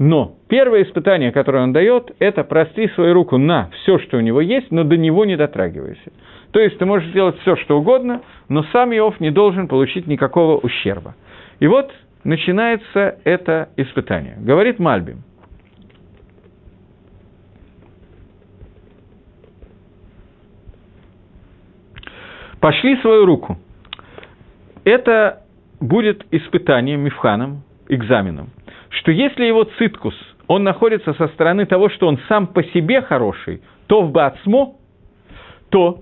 [0.01, 4.41] но первое испытание, которое он дает, это прости свою руку на все, что у него
[4.41, 6.11] есть, но до него не дотрагивайся.
[6.49, 10.57] То есть ты можешь сделать все, что угодно, но сам Иов не должен получить никакого
[10.57, 11.13] ущерба.
[11.59, 11.93] И вот
[12.23, 14.37] начинается это испытание.
[14.39, 15.21] Говорит Мальбим.
[22.59, 23.59] Пошли свою руку.
[24.83, 25.43] Это
[25.79, 28.49] будет испытанием, мифханом, экзаменом–
[28.91, 30.15] что если его циткус,
[30.47, 34.75] он находится со стороны того, что он сам по себе хороший, то в Бацмо,
[35.69, 36.01] то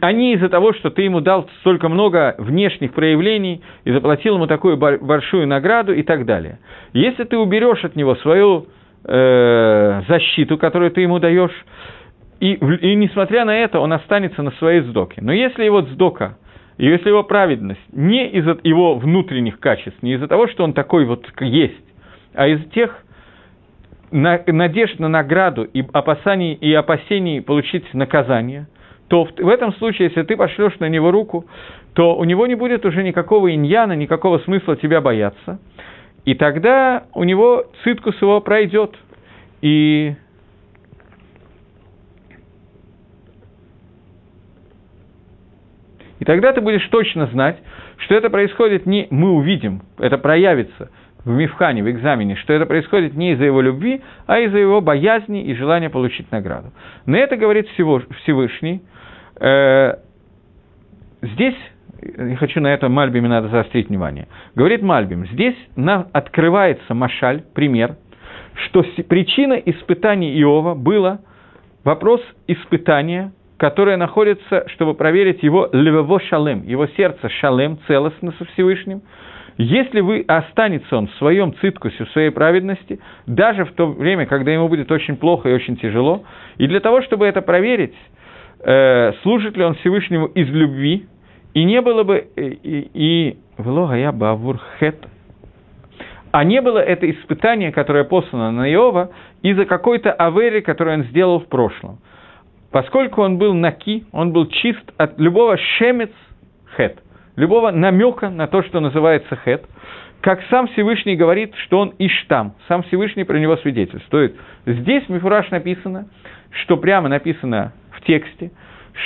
[0.00, 4.76] они из-за того, что ты ему дал столько много внешних проявлений и заплатил ему такую
[4.76, 6.58] большую награду и так далее.
[6.92, 8.66] Если ты уберешь от него свою
[9.04, 11.54] э, защиту, которую ты ему даешь,
[12.40, 15.20] и, и несмотря на это, он останется на своей сдоке.
[15.20, 16.38] Но если его сдока,
[16.76, 21.26] если его праведность не из-за его внутренних качеств, не из-за того, что он такой вот
[21.40, 21.87] есть,
[22.38, 23.04] а из тех
[24.10, 28.66] на, надежд на награду и опасаний и опасений получить наказание–
[29.08, 31.46] то в этом случае, если ты пошлешь на него руку,
[31.94, 35.58] то у него не будет уже никакого иньяна, никакого смысла тебя бояться.
[36.26, 38.94] И тогда у него циткус его пройдет.
[39.62, 40.14] И
[46.18, 47.58] И тогда ты будешь точно знать,
[47.98, 50.90] что это происходит не мы увидим, это проявится
[51.28, 55.44] в Мифхане, в экзамене, что это происходит не из-за его любви, а из-за его боязни
[55.44, 56.72] и желания получить награду.
[57.06, 58.82] На это говорит Всевышний–
[59.40, 59.94] Э,
[61.22, 61.54] здесь,
[62.02, 67.96] я хочу на этом Мальбиме надо заострить внимание, говорит Мальбим, здесь нам открывается Машаль, пример,
[68.66, 71.20] что причина испытаний Иова была
[71.84, 79.02] вопрос испытания, которое находится, чтобы проверить его левово шалем, его сердце шалем, целостно со Всевышним,
[79.58, 84.52] если вы останется он в своем циткусе, в своей праведности, даже в то время, когда
[84.52, 86.22] ему будет очень плохо и очень тяжело,
[86.58, 87.94] и для того, чтобы это проверить,
[88.60, 91.06] э, служит ли он Всевышнему из любви,
[91.54, 94.96] и не было бы э, и, влога я бавур хет,
[96.30, 99.10] а не было это испытание, которое послано на Иова,
[99.42, 101.98] из-за какой-то авери, которую он сделал в прошлом.
[102.70, 106.10] Поскольку он был наки, он был чист от любого шемец
[106.76, 107.02] хет,
[107.38, 109.64] любого намека на то, что называется хет,
[110.20, 114.34] как сам Всевышний говорит, что он иштам, сам Всевышний про него свидетельствует.
[114.66, 116.08] Здесь Мифураж написано,
[116.50, 118.50] что прямо написано в тексте,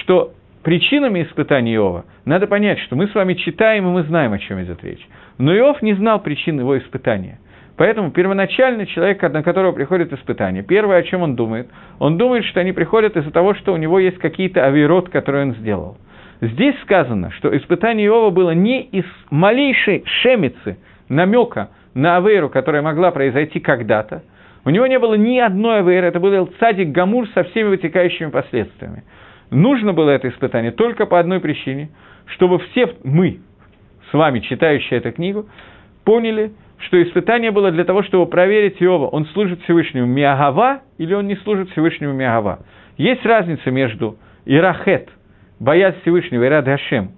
[0.00, 4.38] что причинами испытания Иова надо понять, что мы с вами читаем, и мы знаем, о
[4.38, 5.06] чем идет речь.
[5.36, 7.38] Но Иов не знал причин его испытания.
[7.76, 11.68] Поэтому первоначально человек, на которого приходит испытание, первое, о чем он думает,
[11.98, 15.54] он думает, что они приходят из-за того, что у него есть какие-то авирот, которые он
[15.56, 15.98] сделал.
[16.42, 20.76] Здесь сказано, что испытание Иова было не из малейшей шемицы,
[21.08, 24.24] намека на авейру, которая могла произойти когда-то,
[24.64, 29.04] у него не было ни одной авейры, это был цадик Гамур со всеми вытекающими последствиями.
[29.50, 31.90] Нужно было это испытание только по одной причине,
[32.26, 33.38] чтобы все мы,
[34.10, 35.46] с вами, читающие эту книгу,
[36.04, 41.28] поняли, что испытание было для того, чтобы проверить Иова, он служит Всевышнему Миагава или он
[41.28, 42.64] не служит Всевышнему Миагава.
[42.96, 45.08] Есть разница между Ирахет,
[45.62, 47.12] боязнь Всевышнего, Ирад Хашем,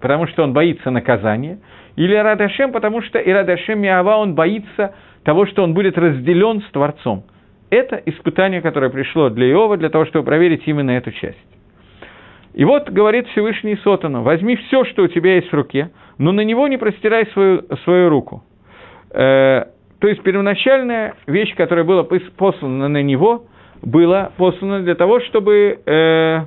[0.00, 1.58] потому что он боится наказания,
[1.96, 6.60] или Ирад Хашем, потому что Ирад Хашем Миагава, он боится того, что он будет разделен
[6.60, 7.24] с Творцом.
[7.70, 11.38] Это испытание, которое пришло для Иова, для того, чтобы проверить именно эту часть.
[12.52, 16.42] И вот говорит Всевышний Сотану, возьми все, что у тебя есть в руке, но на
[16.42, 18.42] него не простирай свою, свою руку.
[19.10, 19.64] Э,
[19.98, 23.46] то есть первоначальная вещь, которая была послана на него,
[23.80, 26.40] была послана для того, чтобы э,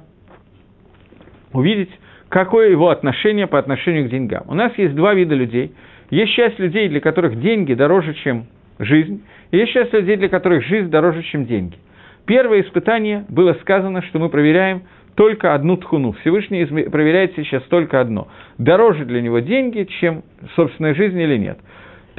[1.61, 1.91] увидеть,
[2.29, 4.43] какое его отношение по отношению к деньгам.
[4.47, 5.71] У нас есть два вида людей.
[6.09, 8.47] Есть часть людей, для которых деньги дороже, чем
[8.79, 11.77] жизнь, и есть часть людей, для которых жизнь дороже, чем деньги.
[12.25, 14.81] Первое испытание было сказано, что мы проверяем
[15.15, 16.13] только одну тхуну.
[16.21, 18.27] Всевышний проверяет сейчас только одно.
[18.57, 20.23] Дороже для него деньги, чем
[20.55, 21.59] собственная жизнь или нет.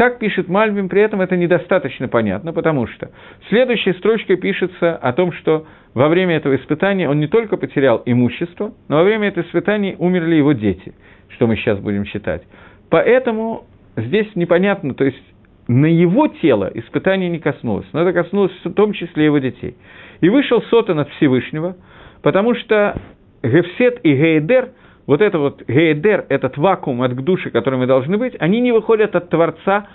[0.03, 3.13] Так пишет Мальбим, при этом это недостаточно понятно, потому что
[3.49, 8.73] следующей строчкой пишется о том, что во время этого испытания он не только потерял имущество,
[8.89, 10.93] но во время этого испытания умерли его дети,
[11.29, 12.43] что мы сейчас будем читать.
[12.91, 15.23] Поэтому здесь непонятно, то есть
[15.69, 19.77] на его тело испытание не коснулось, но это коснулось в том числе его детей.
[20.21, 21.77] И вышел Сотан от Всевышнего,
[22.23, 23.01] потому что
[23.45, 24.71] Гефсет и Гейдер,
[25.07, 29.15] вот это вот Гейдер, этот вакуум от души, который мы должны быть, они не выходят
[29.17, 29.89] от Творца,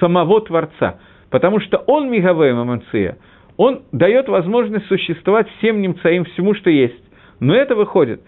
[0.00, 0.98] самого Творца,
[1.30, 3.18] потому что он Мигавей Маманция,
[3.56, 7.02] он дает возможность существовать всем немцаим, всему, что есть.
[7.40, 8.22] Но это выходит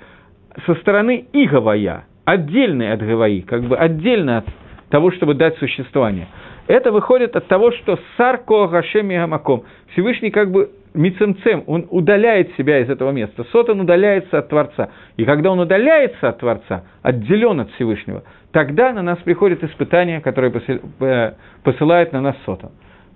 [0.67, 4.47] со стороны Игавая, отдельной от Гаваи, как бы отдельно от
[4.91, 6.27] того, чтобы дать существование–
[6.71, 12.81] это выходит от того, что Сарко Гашем Гамаком, Всевышний как бы Мицемцем, он удаляет себя
[12.81, 13.45] из этого места.
[13.53, 14.91] Сотан удаляется от Творца.
[15.17, 20.53] И когда он удаляется от Творца, отделен от Всевышнего, тогда на нас приходит испытание, которое
[21.01, 21.33] э,
[21.63, 22.71] посылает на нас Сотан.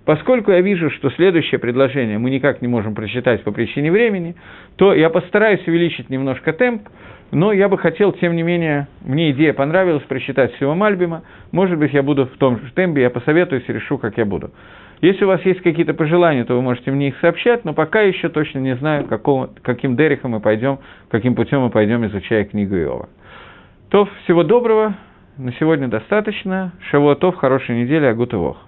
[0.05, 4.35] Поскольку я вижу, что следующее предложение мы никак не можем прочитать по причине времени,
[4.75, 6.83] то я постараюсь увеличить немножко темп,
[7.31, 11.23] Но я бы хотел, тем не менее, мне идея понравилась, прочитать всего Мальбима.
[11.51, 14.51] Может быть, я буду в том же темпе, я посоветуюсь и решу, как я буду.
[15.01, 18.29] Если у вас есть какие-то пожелания, то вы можете мне их сообщать, но пока еще
[18.29, 20.79] точно не знаю, какого, каким дерехом мы пойдем,
[21.09, 23.09] каким путем мы пойдем, изучая книгу Иова.
[23.89, 24.95] То, всего доброго,
[25.37, 26.71] на сегодня достаточно.
[26.89, 28.64] Шавуатов, хорошей недели, агут и вох.